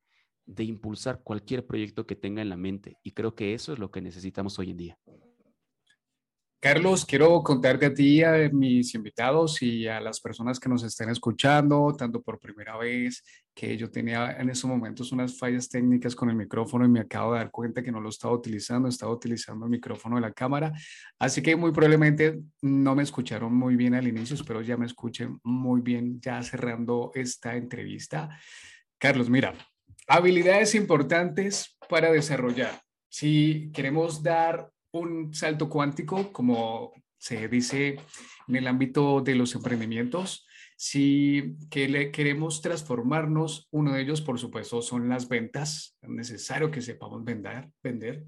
de 0.46 0.64
impulsar 0.64 1.22
cualquier 1.22 1.68
proyecto 1.68 2.08
que 2.08 2.16
tenga 2.16 2.42
en 2.42 2.50
la 2.50 2.58
mente. 2.58 2.98
Y 3.04 3.12
creo 3.12 3.36
que 3.36 3.54
eso 3.54 3.74
es 3.74 3.80
lo 3.80 3.92
que 3.92 4.02
necesitamos 4.02 4.58
hoy 4.58 4.72
en 4.72 4.78
día. 4.78 5.00
Carlos, 6.62 7.06
quiero 7.06 7.42
contarte 7.42 7.86
a 7.86 7.94
ti, 7.94 8.22
a 8.22 8.50
mis 8.52 8.94
invitados 8.94 9.62
y 9.62 9.88
a 9.88 10.02
las 10.02 10.20
personas 10.20 10.60
que 10.60 10.68
nos 10.68 10.84
estén 10.84 11.10
escuchando, 11.10 11.96
tanto 11.98 12.22
por 12.22 12.38
primera 12.38 12.76
vez, 12.76 13.24
que 13.56 13.78
yo 13.78 13.90
tenía 13.90 14.34
en 14.34 14.50
estos 14.50 14.70
momentos 14.70 15.14
unas 15.14 15.38
fallas 15.38 15.70
técnicas 15.70 16.14
con 16.14 16.30
el 16.30 16.36
micrófono 16.36 16.84
y 16.84 16.90
me 16.90 17.00
acabo 17.00 17.32
de 17.32 17.40
dar 17.40 17.50
cuenta 17.50 17.82
que 17.82 17.94
no 17.94 18.02
lo 18.02 18.10
estaba 18.10 18.34
utilizando, 18.34 18.90
estaba 18.90 19.14
utilizando 19.14 19.68
el 19.68 19.72
micrófono 19.72 20.18
de 20.18 20.22
la 20.22 20.34
cámara, 20.34 20.74
así 21.18 21.42
que 21.42 21.56
muy 21.56 21.72
probablemente 21.72 22.42
no 22.62 22.94
me 22.94 23.04
escucharon 23.04 23.56
muy 23.56 23.78
bien 23.78 23.96
al 23.96 24.10
inicio, 24.10 24.36
espero 24.36 24.62
ya 24.62 24.76
me 24.76 24.86
escuchen 24.86 25.40
muy 25.44 25.80
bien 25.80 26.20
ya 26.20 26.44
cerrando 26.44 27.12
esta 27.16 27.56
entrevista. 27.56 28.38
Carlos, 28.98 29.30
mira, 29.30 29.54
habilidades 30.10 30.76
importantes 30.76 31.78
para 31.88 32.12
desarrollar. 32.12 32.82
Si 33.08 33.72
queremos 33.74 34.22
dar 34.22 34.70
un 34.92 35.34
salto 35.34 35.70
cuántico, 35.70 36.32
como 36.32 36.94
se 37.18 37.48
dice 37.48 38.00
en 38.48 38.56
el 38.56 38.68
ámbito 38.68 39.22
de 39.22 39.36
los 39.36 39.54
emprendimientos. 39.56 40.46
Si 40.82 41.58
que 41.70 41.90
le 41.90 42.10
queremos 42.10 42.62
transformarnos, 42.62 43.68
uno 43.72 43.92
de 43.92 44.02
ellos, 44.02 44.22
por 44.22 44.40
supuesto, 44.40 44.82
son 44.82 45.10
las 45.10 45.28
ventas. 45.28 45.98
Es 46.02 46.10
necesario 46.10 46.72
que 46.72 46.82
sepamos 46.82 47.26
vender, 47.26 47.70
vender. 47.84 48.26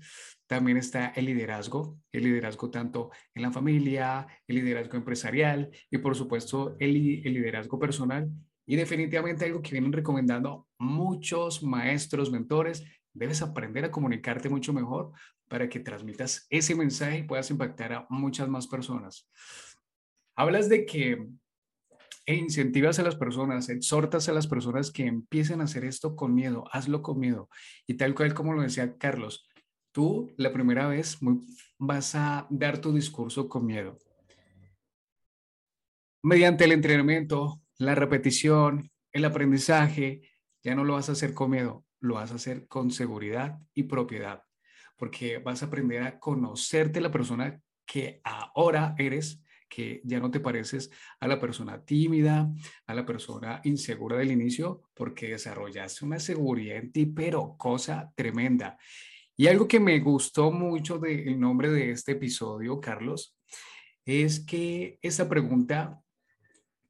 También 0.48 0.76
está 0.76 1.14
el 1.16 1.28
liderazgo, 1.28 1.98
el 2.12 2.24
liderazgo 2.24 2.70
tanto 2.70 3.10
en 3.34 3.44
la 3.44 3.52
familia, 3.52 4.28
el 4.48 4.58
liderazgo 4.58 4.98
empresarial 4.98 5.70
y, 5.90 5.98
por 6.00 6.14
supuesto, 6.14 6.76
el, 6.80 7.22
el 7.26 7.34
liderazgo 7.34 7.80
personal. 7.80 8.30
Y 8.66 8.76
definitivamente 8.76 9.46
algo 9.46 9.62
que 9.62 9.72
vienen 9.72 9.94
recomendando 9.94 10.68
muchos 10.78 11.64
maestros, 11.64 12.32
mentores, 12.32 12.84
debes 13.14 13.42
aprender 13.42 13.86
a 13.86 13.92
comunicarte 13.92 14.50
mucho 14.50 14.74
mejor 14.74 15.12
para 15.48 15.68
que 15.68 15.80
transmitas 15.80 16.48
ese 16.50 16.76
mensaje 16.76 17.20
y 17.20 17.24
puedas 17.24 17.50
impactar 17.52 17.94
a 17.94 18.06
muchas 18.10 18.48
más 18.48 18.68
personas. 18.68 19.30
Hablas 20.36 20.70
de 20.70 20.86
que 20.86 21.28
incentivas 22.26 23.00
a 23.00 23.04
las 23.04 23.16
personas, 23.16 23.70
exhortas 23.70 24.30
a 24.30 24.34
las 24.34 24.48
personas 24.48 24.92
que 24.92 25.06
empiecen 25.06 25.62
a 25.62 25.66
hacer 25.66 25.86
esto 25.86 26.16
con 26.16 26.34
miedo, 26.34 26.64
hazlo 26.72 27.02
con 27.02 27.20
miedo. 27.20 27.50
Y 27.88 27.96
tal 27.96 28.16
cual 28.16 28.34
como 28.34 28.54
lo 28.54 28.62
decía 28.62 28.98
Carlos, 28.98 29.48
tú 29.92 30.34
la 30.38 30.54
primera 30.54 30.88
vez 30.88 31.18
vas 31.78 32.16
a 32.16 32.48
dar 32.50 32.80
tu 32.80 32.94
discurso 32.94 33.50
con 33.50 33.66
miedo. 33.66 33.98
Mediante 36.24 36.66
el 36.66 36.72
entrenamiento, 36.72 37.62
la 37.78 37.96
repetición, 37.96 38.92
el 39.12 39.26
aprendizaje, 39.26 40.22
ya 40.64 40.76
no 40.76 40.84
lo 40.84 40.94
vas 40.94 41.10
a 41.10 41.14
hacer 41.14 41.34
con 41.34 41.50
miedo, 41.50 41.84
lo 42.02 42.16
vas 42.16 42.32
a 42.32 42.36
hacer 42.36 42.68
con 42.68 42.92
seguridad 42.92 43.58
y 43.74 43.84
propiedad 43.84 44.44
porque 45.02 45.40
vas 45.40 45.64
a 45.64 45.66
aprender 45.66 46.04
a 46.04 46.20
conocerte 46.20 47.02
la 47.02 47.10
persona 47.10 47.60
que 47.88 48.22
ahora 48.24 48.94
eres, 49.00 49.44
que 49.68 50.00
ya 50.04 50.20
no 50.20 50.30
te 50.30 50.40
pareces 50.40 50.92
a 51.20 51.28
la 51.28 51.40
persona 51.40 51.84
tímida, 51.84 52.48
a 52.86 52.94
la 52.94 53.04
persona 53.04 53.62
insegura 53.64 54.16
del 54.16 54.32
inicio, 54.32 54.84
porque 54.94 55.30
desarrollaste 55.30 56.06
una 56.06 56.20
seguridad 56.20 56.78
en 56.78 56.92
ti, 56.92 57.08
pero 57.08 57.56
cosa 57.58 58.14
tremenda. 58.16 58.78
Y 59.36 59.48
algo 59.48 59.68
que 59.68 59.80
me 59.80 60.00
gustó 60.02 60.52
mucho 60.52 61.00
del 61.00 61.40
nombre 61.40 61.72
de 61.72 61.90
este 61.90 62.12
episodio, 62.12 62.80
Carlos, 62.80 63.36
es 64.06 64.46
que 64.46 65.00
esa 65.02 65.28
pregunta 65.28 66.00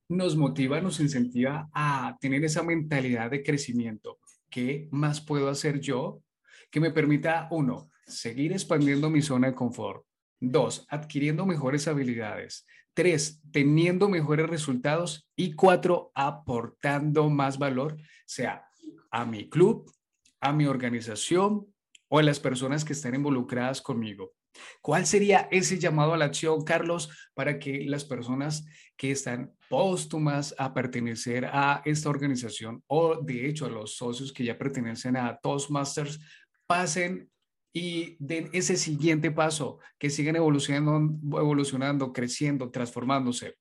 nos 0.09 0.35
motiva, 0.35 0.81
nos 0.81 0.99
incentiva 0.99 1.69
a 1.73 2.17
tener 2.19 2.43
esa 2.43 2.61
mentalidad 2.61 3.31
de 3.31 3.41
crecimiento. 3.41 4.19
¿Qué 4.51 4.89
más 4.91 5.21
puedo 5.21 5.49
hacer 5.49 5.79
yo 5.79 6.21
que 6.69 6.79
me 6.79 6.91
permita, 6.91 7.47
uno, 7.51 7.89
seguir 8.05 8.51
expandiendo 8.51 9.09
mi 9.09 9.21
zona 9.21 9.47
de 9.47 9.55
confort. 9.55 10.05
Dos, 10.39 10.85
adquiriendo 10.89 11.45
mejores 11.45 11.87
habilidades. 11.87 12.65
Tres, 12.93 13.41
teniendo 13.51 14.09
mejores 14.09 14.49
resultados. 14.49 15.29
Y 15.35 15.53
cuatro, 15.53 16.11
aportando 16.15 17.29
más 17.29 17.57
valor, 17.57 17.97
sea 18.25 18.67
a 19.09 19.25
mi 19.25 19.49
club, 19.49 19.91
a 20.39 20.51
mi 20.51 20.65
organización 20.65 21.73
o 22.09 22.19
a 22.19 22.23
las 22.23 22.39
personas 22.39 22.83
que 22.83 22.93
están 22.93 23.15
involucradas 23.15 23.81
conmigo. 23.81 24.33
¿Cuál 24.81 25.05
sería 25.05 25.47
ese 25.51 25.79
llamado 25.79 26.13
a 26.13 26.17
la 26.17 26.25
acción, 26.25 26.63
Carlos, 26.63 27.09
para 27.33 27.59
que 27.59 27.85
las 27.85 28.05
personas 28.05 28.65
que 28.97 29.11
están 29.11 29.53
póstumas 29.69 30.53
a 30.57 30.73
pertenecer 30.73 31.45
a 31.45 31.81
esta 31.85 32.09
organización 32.09 32.83
o 32.87 33.21
de 33.21 33.47
hecho 33.47 33.65
a 33.65 33.69
los 33.69 33.95
socios 33.95 34.33
que 34.33 34.43
ya 34.43 34.57
pertenecen 34.57 35.17
a 35.17 35.37
Toastmasters 35.37 36.19
pasen 36.67 37.29
y 37.73 38.17
den 38.19 38.49
ese 38.53 38.75
siguiente 38.75 39.31
paso, 39.31 39.79
que 39.97 40.09
sigan 40.09 40.35
evolucionando, 40.35 41.39
evolucionando, 41.39 42.11
creciendo, 42.11 42.69
transformándose. 42.69 43.55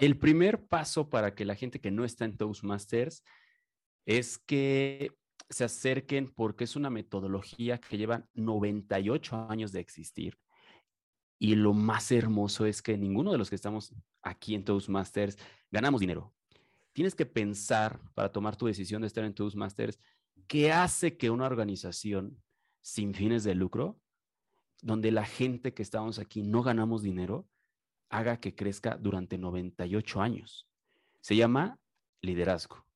El 0.00 0.18
primer 0.18 0.64
paso 0.66 1.08
para 1.08 1.34
que 1.34 1.44
la 1.44 1.54
gente 1.54 1.80
que 1.80 1.90
no 1.90 2.04
está 2.04 2.24
en 2.24 2.36
Toastmasters 2.36 3.22
es 4.06 4.38
que 4.38 5.12
se 5.48 5.64
acerquen 5.64 6.32
porque 6.32 6.64
es 6.64 6.76
una 6.76 6.90
metodología 6.90 7.78
que 7.78 7.98
lleva 7.98 8.26
98 8.34 9.46
años 9.48 9.72
de 9.72 9.80
existir. 9.80 10.38
Y 11.38 11.56
lo 11.56 11.72
más 11.72 12.10
hermoso 12.12 12.66
es 12.66 12.80
que 12.82 12.96
ninguno 12.96 13.32
de 13.32 13.38
los 13.38 13.50
que 13.50 13.56
estamos 13.56 13.94
aquí 14.22 14.54
en 14.54 14.64
Toastmasters 14.64 15.36
ganamos 15.70 16.00
dinero. 16.00 16.32
Tienes 16.92 17.14
que 17.14 17.26
pensar 17.26 18.00
para 18.14 18.30
tomar 18.30 18.56
tu 18.56 18.66
decisión 18.66 19.02
de 19.02 19.08
estar 19.08 19.24
en 19.24 19.34
Toastmasters 19.34 19.98
qué 20.46 20.72
hace 20.72 21.16
que 21.16 21.30
una 21.30 21.46
organización 21.46 22.42
sin 22.82 23.14
fines 23.14 23.44
de 23.44 23.54
lucro, 23.54 23.98
donde 24.82 25.10
la 25.10 25.24
gente 25.24 25.74
que 25.74 25.82
estamos 25.82 26.18
aquí 26.18 26.42
no 26.42 26.62
ganamos 26.62 27.02
dinero, 27.02 27.48
haga 28.10 28.38
que 28.38 28.54
crezca 28.54 28.96
durante 28.96 29.38
98 29.38 30.20
años. 30.20 30.68
Se 31.20 31.34
llama 31.34 31.80
liderazgo. 32.20 32.86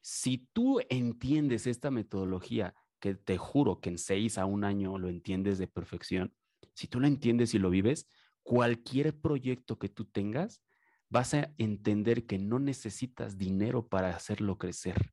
Si 0.00 0.48
tú 0.52 0.80
entiendes 0.88 1.66
esta 1.66 1.90
metodología, 1.90 2.74
que 3.00 3.14
te 3.14 3.38
juro 3.38 3.80
que 3.80 3.90
en 3.90 3.98
seis 3.98 4.38
a 4.38 4.44
un 4.44 4.64
año 4.64 4.98
lo 4.98 5.08
entiendes 5.08 5.58
de 5.58 5.68
perfección, 5.68 6.34
si 6.74 6.88
tú 6.88 7.00
lo 7.00 7.06
entiendes 7.06 7.54
y 7.54 7.58
lo 7.58 7.70
vives, 7.70 8.08
cualquier 8.42 9.18
proyecto 9.18 9.78
que 9.78 9.88
tú 9.88 10.04
tengas, 10.04 10.62
vas 11.10 11.34
a 11.34 11.52
entender 11.58 12.26
que 12.26 12.38
no 12.38 12.58
necesitas 12.58 13.38
dinero 13.38 13.86
para 13.86 14.14
hacerlo 14.14 14.58
crecer. 14.58 15.12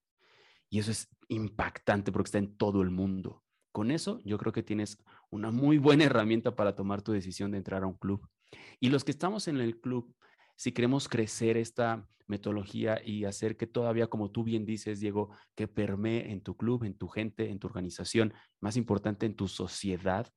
Y 0.70 0.80
eso 0.80 0.92
es 0.92 1.10
impactante 1.28 2.12
porque 2.12 2.28
está 2.28 2.38
en 2.38 2.56
todo 2.58 2.82
el 2.82 2.92
mundo. 2.92 3.44
Con 3.72 3.92
eso, 3.92 4.20
yo 4.24 4.38
creo 4.38 4.54
que 4.54 4.64
tienes 4.64 4.98
una 5.30 5.52
muy 5.52 5.78
buena 5.78 6.06
herramienta 6.06 6.56
para 6.56 6.76
tomar 6.76 7.02
tu 7.02 7.12
decisión 7.12 7.52
de 7.52 7.58
entrar 7.58 7.84
a 7.84 7.88
un 7.88 7.98
club. 7.98 8.28
Y 8.80 8.90
los 8.90 9.04
que 9.04 9.12
estamos 9.12 9.48
en 9.48 9.58
el 9.58 9.80
club, 9.80 10.16
si 10.56 10.72
queremos 10.72 11.08
crecer 11.08 11.58
esta 11.58 12.08
metodología 12.28 13.02
y 13.04 13.26
hacer 13.26 13.56
que 13.58 13.68
todavía, 13.68 14.08
como 14.08 14.32
tú 14.32 14.44
bien 14.44 14.66
dices, 14.66 15.00
Diego, 15.00 15.30
que 15.56 15.68
permee 15.68 16.32
en 16.32 16.42
tu 16.42 16.56
club, 16.58 16.84
en 16.84 16.98
tu 16.98 17.08
gente, 17.08 17.50
en 17.50 17.60
tu 17.60 17.68
organización, 17.68 18.34
más 18.60 18.78
importante, 18.78 19.26
en 19.26 19.36
tu 19.36 19.48
sociedad, 19.48 20.28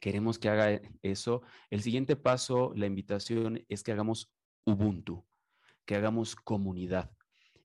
queremos 0.00 0.38
que 0.38 0.48
haga 0.48 0.80
eso. 1.02 1.42
El 1.70 1.82
siguiente 1.82 2.16
paso, 2.16 2.72
la 2.74 2.86
invitación 2.86 3.64
es 3.68 3.82
que 3.82 3.92
hagamos 3.92 4.30
Ubuntu, 4.64 5.24
que 5.84 5.96
hagamos 5.96 6.36
comunidad. 6.36 7.10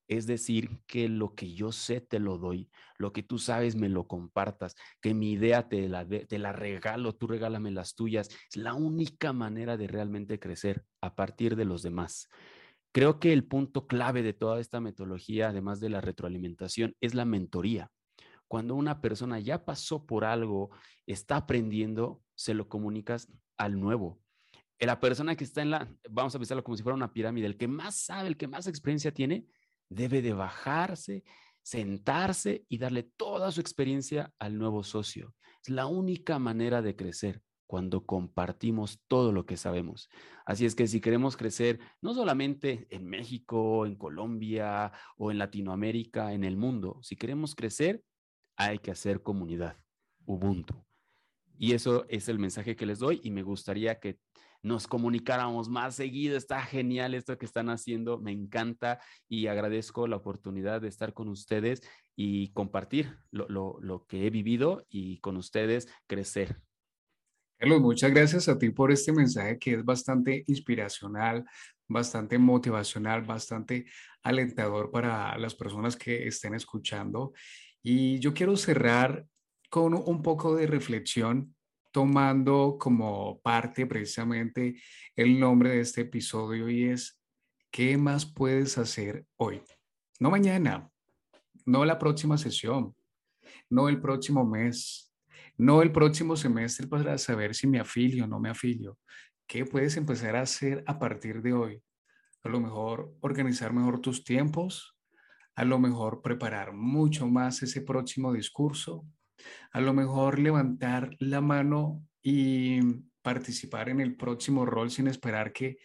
Es 0.08 0.26
decir, 0.26 0.80
que 0.88 1.10
lo 1.10 1.36
que 1.36 1.54
yo 1.54 1.72
sé 1.72 2.00
te 2.00 2.20
lo 2.20 2.38
doy, 2.38 2.70
lo 2.98 3.12
que 3.12 3.24
tú 3.24 3.40
sabes 3.40 3.76
me 3.76 3.90
lo 3.90 4.08
compartas, 4.08 4.76
que 5.02 5.14
mi 5.14 5.32
idea 5.32 5.68
te 5.68 5.90
la, 5.90 6.08
te 6.08 6.40
la 6.40 6.54
regalo, 6.54 7.14
tú 7.14 7.28
regálame 7.28 7.72
las 7.72 7.96
tuyas. 7.96 8.30
Es 8.50 8.56
la 8.56 8.74
única 8.74 9.34
manera 9.34 9.76
de 9.76 9.88
realmente 9.88 10.40
crecer 10.40 10.86
a 11.02 11.16
partir 11.16 11.56
de 11.56 11.66
los 11.66 11.82
demás. 11.82 12.30
Creo 12.94 13.20
que 13.20 13.34
el 13.34 13.44
punto 13.44 13.86
clave 13.86 14.24
de 14.24 14.34
toda 14.34 14.60
esta 14.60 14.80
metodología, 14.80 15.50
además 15.50 15.80
de 15.80 15.90
la 15.90 16.02
retroalimentación, 16.02 16.96
es 17.02 17.14
la 17.14 17.26
mentoría. 17.26 17.92
Cuando 18.48 18.76
una 18.76 19.02
persona 19.02 19.40
ya 19.40 19.66
pasó 19.66 20.06
por 20.06 20.24
algo, 20.24 20.72
está 21.06 21.36
aprendiendo, 21.36 22.24
se 22.34 22.54
lo 22.54 22.70
comunicas 22.70 23.28
al 23.58 23.80
nuevo. 23.80 24.22
La 24.80 25.00
persona 25.00 25.36
que 25.36 25.44
está 25.44 25.62
en 25.62 25.72
la, 25.72 25.92
vamos 26.10 26.34
a 26.34 26.40
pensarlo 26.40 26.64
como 26.64 26.78
si 26.78 26.84
fuera 26.84 26.96
una 26.96 27.12
pirámide, 27.12 27.48
el 27.48 27.58
que 27.58 27.68
más 27.68 27.96
sabe, 27.96 28.30
el 28.30 28.38
que 28.38 28.48
más 28.48 28.68
experiencia 28.68 29.12
tiene, 29.12 29.48
debe 29.90 30.22
de 30.22 30.34
bajarse, 30.34 31.24
sentarse 31.62 32.66
y 32.70 32.78
darle 32.78 33.04
toda 33.04 33.52
su 33.52 33.62
experiencia 33.62 34.34
al 34.40 34.58
nuevo 34.58 34.84
socio. 34.84 35.36
Es 35.64 35.70
la 35.70 35.86
única 35.86 36.40
manera 36.40 36.82
de 36.82 36.96
crecer 36.96 37.42
cuando 37.68 38.06
compartimos 38.06 39.02
todo 39.08 39.34
lo 39.34 39.46
que 39.46 39.58
sabemos. 39.58 40.10
Así 40.46 40.66
es 40.66 40.74
que 40.74 40.88
si 40.88 41.02
queremos 41.02 41.36
crecer, 41.36 41.80
no 42.02 42.14
solamente 42.14 42.88
en 42.90 43.06
México, 43.06 43.86
en 43.86 43.98
Colombia 43.98 44.94
o 45.18 45.32
en 45.32 45.38
Latinoamérica, 45.38 46.32
en 46.32 46.46
el 46.46 46.56
mundo, 46.56 47.00
si 47.04 47.18
queremos 47.18 47.54
crecer, 47.54 48.02
hay 48.56 48.80
que 48.80 48.92
hacer 48.92 49.22
comunidad, 49.22 49.78
Ubuntu. 50.26 50.84
Y 51.60 51.74
eso 51.74 52.06
es 52.08 52.30
el 52.30 52.40
mensaje 52.40 52.76
que 52.76 52.86
les 52.86 53.00
doy 53.00 53.20
y 53.24 53.32
me 53.32 53.44
gustaría 53.44 54.00
que 54.00 54.20
nos 54.68 54.88
comunicáramos 54.88 55.70
más 55.70 55.96
seguido. 55.96 56.38
Está 56.38 56.62
genial 56.62 57.14
esto 57.14 57.38
que 57.38 57.46
están 57.46 57.70
haciendo, 57.70 58.20
me 58.20 58.32
encanta 58.32 59.00
y 59.28 59.48
agradezco 59.48 60.08
la 60.08 60.18
oportunidad 60.18 60.82
de 60.82 60.90
estar 60.90 61.14
con 61.14 61.30
ustedes 61.30 61.82
y 62.16 62.52
compartir 62.52 63.18
lo, 63.32 64.06
que 64.08 64.28
he 64.28 64.30
vivido 64.30 64.86
y 64.90 65.20
con 65.20 65.38
ustedes 65.38 65.88
crecer. 66.08 66.62
Carlos, 67.58 67.82
muchas 67.82 68.12
gracias 68.12 68.48
a 68.50 68.58
ti 68.58 68.70
por 68.70 68.92
este 68.92 69.12
mensaje 69.12 69.58
que 69.58 69.74
es 69.76 69.84
bastante 69.84 70.44
inspiracional, 70.48 71.44
bastante 71.88 72.38
motivacional, 72.38 73.24
bastante 73.24 73.86
alentador 74.22 74.92
para 74.92 75.38
las 75.38 75.56
personas 75.56 75.96
que 75.96 76.28
estén 76.28 76.54
escuchando. 76.54 77.34
Y 77.82 78.20
yo 78.20 78.34
quiero 78.34 78.56
cerrar 78.58 79.26
con 79.70 79.96
un 79.96 80.22
poco 80.22 80.56
de 80.56 80.68
reflexión 80.68 81.56
tomando 81.98 82.78
como 82.80 83.42
parte 83.42 83.88
precisamente 83.88 84.80
el 85.16 85.40
nombre 85.40 85.72
de 85.72 85.80
este 85.80 86.02
episodio 86.02 86.70
y 86.70 86.90
es, 86.90 87.20
¿qué 87.72 87.98
más 87.98 88.24
puedes 88.24 88.78
hacer 88.78 89.26
hoy? 89.36 89.64
No 90.20 90.30
mañana, 90.30 90.92
no 91.66 91.86
la 91.86 91.98
próxima 91.98 92.38
sesión, 92.38 92.96
no 93.72 93.90
el 93.90 94.00
próximo 94.00 94.46
mes, 94.46 95.12
no 95.58 95.82
el 95.82 95.92
próximo 95.92 96.36
semestre 96.36 96.86
para 96.86 97.18
saber 97.18 97.56
si 97.56 97.66
me 97.66 97.80
afilio 97.80 98.26
o 98.26 98.28
no 98.28 98.40
me 98.40 98.52
afilio. 98.52 99.00
¿Qué 99.48 99.66
puedes 99.66 99.98
empezar 99.98 100.36
a 100.36 100.42
hacer 100.42 100.84
a 100.86 101.00
partir 101.00 101.42
de 101.42 101.54
hoy? 101.54 101.82
A 102.44 102.50
lo 102.50 102.60
mejor 102.60 103.12
organizar 103.22 103.74
mejor 103.74 104.02
tus 104.02 104.24
tiempos, 104.24 104.96
a 105.56 105.66
lo 105.66 105.80
mejor 105.80 106.22
preparar 106.22 106.74
mucho 106.74 107.26
más 107.26 107.64
ese 107.64 107.82
próximo 107.82 108.34
discurso, 108.34 109.04
a 109.72 109.82
lo 109.82 109.94
mejor 109.94 110.40
levantar 110.40 111.16
la 111.20 111.42
mano 111.42 112.04
y 112.22 112.80
participar 113.22 113.90
en 113.90 114.00
el 114.00 114.16
próximo 114.16 114.66
rol 114.66 114.92
sin 114.92 115.08
esperar 115.08 115.54
que 115.54 115.78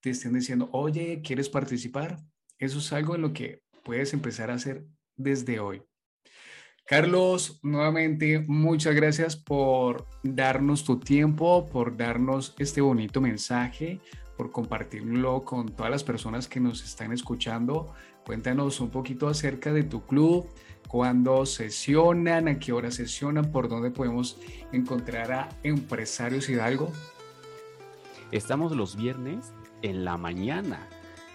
te 0.00 0.10
estén 0.10 0.34
diciendo, 0.34 0.68
oye, 0.72 1.20
¿quieres 1.22 1.48
participar? 1.48 2.18
Eso 2.58 2.78
es 2.78 2.92
algo 2.92 3.14
en 3.14 3.22
lo 3.22 3.32
que 3.32 3.62
puedes 3.84 4.12
empezar 4.12 4.50
a 4.50 4.54
hacer 4.54 4.84
desde 5.16 5.60
hoy. 5.60 5.82
Carlos, 6.88 7.60
nuevamente, 7.62 8.44
muchas 8.46 8.94
gracias 8.94 9.36
por 9.36 10.06
darnos 10.22 10.84
tu 10.84 10.98
tiempo, 10.98 11.68
por 11.68 11.96
darnos 11.96 12.54
este 12.58 12.80
bonito 12.80 13.20
mensaje, 13.20 14.00
por 14.38 14.50
compartirlo 14.50 15.44
con 15.44 15.68
todas 15.68 15.90
las 15.90 16.02
personas 16.02 16.48
que 16.48 16.60
nos 16.60 16.82
están 16.82 17.12
escuchando. 17.12 17.92
Cuéntanos 18.28 18.78
un 18.80 18.90
poquito 18.90 19.26
acerca 19.26 19.72
de 19.72 19.84
tu 19.84 20.04
club, 20.04 20.50
cuándo 20.86 21.46
sesionan, 21.46 22.46
a 22.46 22.58
qué 22.58 22.74
hora 22.74 22.90
sesionan, 22.90 23.50
por 23.50 23.70
dónde 23.70 23.90
podemos 23.90 24.38
encontrar 24.70 25.32
a 25.32 25.48
Empresarios 25.62 26.46
Hidalgo. 26.50 26.92
Estamos 28.30 28.76
los 28.76 28.96
viernes 28.96 29.54
en 29.80 30.04
la 30.04 30.18
mañana. 30.18 30.86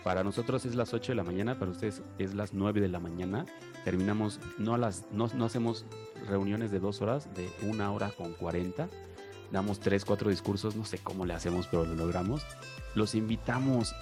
Para 0.04 0.24
nosotros 0.24 0.66
es 0.66 0.76
las 0.76 0.94
8 0.94 1.14
de 1.14 1.16
la 1.16 1.24
mañana, 1.24 1.58
para 1.58 1.72
ustedes 1.72 2.04
es 2.20 2.36
las 2.36 2.54
9 2.54 2.80
de 2.80 2.90
la 2.90 3.00
mañana. 3.00 3.48
Terminamos, 3.84 4.40
no, 4.60 4.76
a 4.76 4.78
las, 4.78 5.06
no, 5.12 5.28
no 5.34 5.46
hacemos 5.46 5.88
reuniones 6.30 6.70
de 6.70 6.80
dos 6.80 7.02
horas, 7.02 7.28
de 7.34 7.50
una 7.64 7.92
hora 7.92 8.12
con 8.12 8.34
40. 8.34 8.88
Damos 9.52 9.80
tres, 9.80 10.06
cuatro 10.06 10.30
discursos, 10.30 10.76
no 10.76 10.86
sé 10.86 11.00
cómo 11.00 11.26
le 11.26 11.34
hacemos, 11.34 11.66
pero 11.66 11.86
lo 11.86 11.96
logramos. 11.96 12.46
Los 12.94 13.16
invitamos 13.16 13.96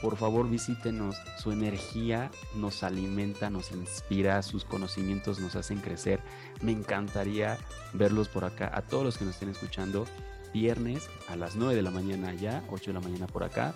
por 0.00 0.16
favor 0.16 0.48
visítenos. 0.48 1.16
Su 1.38 1.52
energía 1.52 2.30
nos 2.54 2.82
alimenta, 2.82 3.50
nos 3.50 3.72
inspira, 3.72 4.42
sus 4.42 4.64
conocimientos 4.64 5.40
nos 5.40 5.56
hacen 5.56 5.80
crecer. 5.80 6.20
Me 6.62 6.72
encantaría 6.72 7.58
verlos 7.92 8.28
por 8.28 8.44
acá. 8.44 8.70
A 8.74 8.82
todos 8.82 9.04
los 9.04 9.18
que 9.18 9.24
nos 9.24 9.34
estén 9.34 9.50
escuchando, 9.50 10.06
viernes 10.52 11.08
a 11.28 11.36
las 11.36 11.56
9 11.56 11.74
de 11.74 11.82
la 11.82 11.90
mañana 11.90 12.30
allá, 12.30 12.62
8 12.70 12.90
de 12.90 12.92
la 12.92 13.00
mañana 13.00 13.26
por 13.26 13.44
acá. 13.44 13.74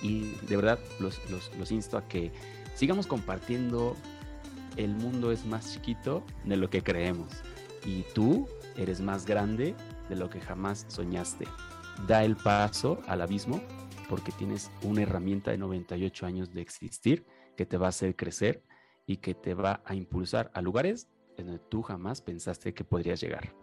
Y 0.00 0.30
de 0.48 0.56
verdad 0.56 0.78
los, 1.00 1.20
los 1.58 1.72
insto 1.72 1.98
a 1.98 2.06
que 2.06 2.32
sigamos 2.74 3.06
compartiendo. 3.06 3.96
El 4.76 4.94
mundo 4.94 5.32
es 5.32 5.44
más 5.44 5.72
chiquito 5.72 6.22
de 6.44 6.56
lo 6.56 6.70
que 6.70 6.82
creemos. 6.82 7.28
Y 7.84 8.04
tú 8.14 8.46
eres 8.76 9.00
más 9.00 9.26
grande 9.26 9.74
de 10.08 10.14
lo 10.16 10.30
que 10.30 10.40
jamás 10.40 10.86
soñaste. 10.88 11.46
Da 12.06 12.22
el 12.22 12.36
paso 12.36 13.00
al 13.08 13.22
abismo 13.22 13.60
porque 14.08 14.32
tienes 14.32 14.70
una 14.82 15.02
herramienta 15.02 15.50
de 15.50 15.58
98 15.58 16.26
años 16.26 16.52
de 16.52 16.60
existir 16.60 17.24
que 17.56 17.66
te 17.66 17.76
va 17.76 17.86
a 17.86 17.90
hacer 17.90 18.16
crecer 18.16 18.62
y 19.06 19.18
que 19.18 19.34
te 19.34 19.54
va 19.54 19.82
a 19.84 19.94
impulsar 19.94 20.50
a 20.54 20.62
lugares 20.62 21.08
en 21.36 21.46
donde 21.46 21.62
tú 21.68 21.82
jamás 21.82 22.20
pensaste 22.20 22.74
que 22.74 22.84
podrías 22.84 23.20
llegar. 23.20 23.54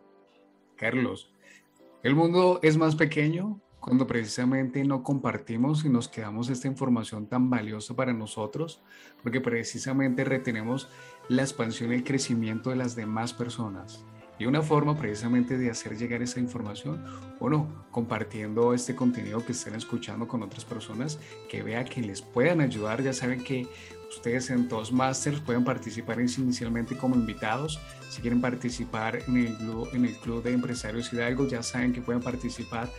Carlos, 0.76 1.34
el 2.04 2.16
mundo 2.16 2.60
es 2.64 2.78
más 2.78 2.96
pequeño 2.96 3.62
cuando 3.80 4.08
precisamente 4.08 4.84
no 4.84 5.04
compartimos 5.04 5.86
y 5.86 5.90
nos 5.90 6.08
quedamos 6.08 6.50
esta 6.50 6.68
información 6.68 7.28
tan 7.28 7.52
valiosa 7.52 7.96
para 7.96 8.14
nosotros, 8.14 8.82
porque 9.22 9.42
precisamente 9.42 10.24
retenemos 10.24 10.90
la 11.30 11.44
expansión 11.44 11.92
y 11.92 11.96
el 11.96 12.04
crecimiento 12.04 12.72
de 12.72 12.78
las 12.78 12.96
demás 12.96 13.34
personas. 13.34 14.04
Y 14.38 14.46
una 14.46 14.62
forma 14.62 14.98
precisamente 14.98 15.58
de 15.58 15.70
hacer 15.70 15.98
llegar 15.98 16.22
esa 16.22 16.40
información, 16.40 17.04
bueno, 17.40 17.86
compartiendo 17.92 18.74
este 18.74 18.94
contenido 18.94 19.46
que 19.46 19.54
estén 19.54 19.76
escuchando 19.76 20.28
con 20.28 20.44
otras 20.44 20.66
personas 20.66 21.20
que 21.50 21.64
vea 21.64 21.86
que 21.86 22.02
les 22.02 22.22
puedan 22.22 22.60
ayudar. 22.60 23.02
Ya 23.02 23.14
saben 23.14 23.44
que 23.44 23.66
ustedes 24.10 24.50
en 24.50 24.68
Toastmasters 24.68 25.40
pueden 25.40 25.64
participar 25.64 26.20
inicialmente 26.20 26.98
como 26.98 27.16
invitados. 27.16 27.80
Si 28.10 28.22
quieren 28.22 28.42
participar 28.42 29.20
en 29.28 29.38
el, 29.38 29.58
en 29.94 30.06
el 30.06 30.16
Club 30.16 30.44
de 30.44 30.52
Empresarios 30.52 31.14
Hidalgo, 31.14 31.48
ya 31.48 31.64
saben 31.64 31.94
que 31.94 32.02
pueden 32.02 32.22
participar 32.22 32.90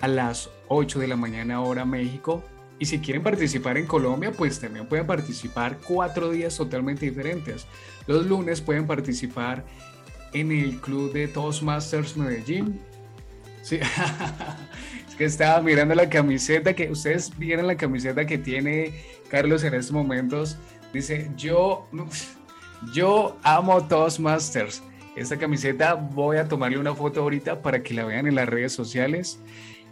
a 0.00 0.08
las 0.08 0.50
8 0.68 0.98
de 0.98 1.06
la 1.08 1.16
mañana 1.16 1.60
hora 1.60 1.84
México. 1.84 2.42
Y 2.80 2.86
si 2.86 2.98
quieren 2.98 3.22
participar 3.22 3.78
en 3.78 3.86
Colombia, 3.86 4.32
pues 4.32 4.58
también 4.58 4.86
pueden 4.88 5.06
participar 5.06 5.78
cuatro 5.86 6.30
días 6.30 6.56
totalmente 6.56 7.06
diferentes. 7.06 7.66
Los 8.08 8.26
lunes 8.26 8.60
pueden 8.60 8.88
participar 8.88 9.64
en 10.34 10.52
el 10.52 10.80
club 10.80 11.12
de 11.12 11.28
Toastmasters 11.28 12.16
Medellín. 12.16 12.80
Sí, 13.62 13.76
es 15.08 15.14
que 15.14 15.24
estaba 15.24 15.62
mirando 15.62 15.94
la 15.94 16.10
camiseta 16.10 16.74
que 16.74 16.90
ustedes 16.90 17.36
vieron 17.38 17.66
la 17.66 17.76
camiseta 17.76 18.26
que 18.26 18.36
tiene 18.36 18.92
Carlos 19.30 19.64
en 19.64 19.74
estos 19.74 19.92
momentos. 19.92 20.58
Dice, 20.92 21.30
yo, 21.36 21.88
yo 22.92 23.38
amo 23.42 23.86
Toastmasters. 23.86 24.82
Esta 25.16 25.38
camiseta 25.38 25.94
voy 25.94 26.36
a 26.36 26.48
tomarle 26.48 26.76
una 26.78 26.94
foto 26.94 27.22
ahorita 27.22 27.62
para 27.62 27.82
que 27.82 27.94
la 27.94 28.04
vean 28.04 28.26
en 28.26 28.34
las 28.34 28.48
redes 28.48 28.72
sociales. 28.72 29.38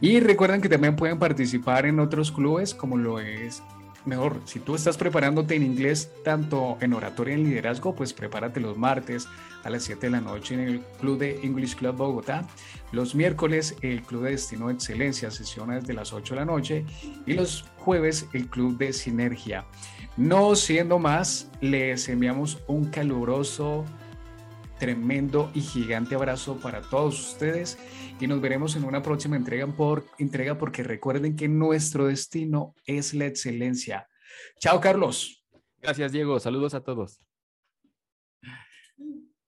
Y 0.00 0.18
recuerden 0.18 0.60
que 0.60 0.68
también 0.68 0.96
pueden 0.96 1.18
participar 1.18 1.86
en 1.86 2.00
otros 2.00 2.32
clubes 2.32 2.74
como 2.74 2.96
lo 2.96 3.20
es 3.20 3.62
mejor, 4.04 4.40
si 4.44 4.60
tú 4.60 4.74
estás 4.74 4.96
preparándote 4.96 5.54
en 5.54 5.62
inglés, 5.62 6.10
tanto 6.24 6.76
en 6.80 6.92
oratoria 6.92 7.36
y 7.36 7.40
en 7.40 7.48
liderazgo, 7.48 7.94
pues 7.94 8.12
prepárate 8.12 8.60
los 8.60 8.76
martes 8.76 9.28
a 9.64 9.70
las 9.70 9.84
7 9.84 10.06
de 10.06 10.10
la 10.10 10.20
noche 10.20 10.54
en 10.54 10.60
el 10.60 10.80
Club 11.00 11.18
de 11.18 11.40
English 11.42 11.76
Club 11.76 11.96
Bogotá. 11.96 12.46
Los 12.90 13.14
miércoles, 13.14 13.76
el 13.80 14.02
Club 14.02 14.24
de 14.24 14.32
Destino 14.32 14.68
de 14.68 14.74
Excelencia, 14.74 15.30
sesiones 15.30 15.84
de 15.84 15.94
las 15.94 16.12
8 16.12 16.34
de 16.34 16.40
la 16.40 16.46
noche. 16.46 16.84
Y 17.26 17.34
los 17.34 17.64
jueves, 17.78 18.26
el 18.32 18.48
Club 18.48 18.76
de 18.76 18.92
Sinergia. 18.92 19.64
No 20.16 20.54
siendo 20.56 20.98
más, 20.98 21.50
les 21.60 22.08
enviamos 22.08 22.58
un 22.66 22.86
caluroso 22.86 23.84
tremendo 24.82 25.48
y 25.54 25.60
gigante 25.60 26.16
abrazo 26.16 26.56
para 26.56 26.82
todos 26.82 27.34
ustedes 27.34 27.78
y 28.18 28.26
nos 28.26 28.40
veremos 28.40 28.74
en 28.74 28.82
una 28.82 29.00
próxima 29.00 29.36
entrega, 29.36 29.64
por, 29.68 30.06
entrega 30.18 30.58
porque 30.58 30.82
recuerden 30.82 31.36
que 31.36 31.46
nuestro 31.46 32.06
destino 32.06 32.74
es 32.84 33.14
la 33.14 33.26
excelencia. 33.26 34.08
Chao, 34.58 34.80
Carlos. 34.80 35.44
Gracias, 35.80 36.10
Diego. 36.10 36.40
Saludos 36.40 36.74
a 36.74 36.80
todos. 36.80 37.21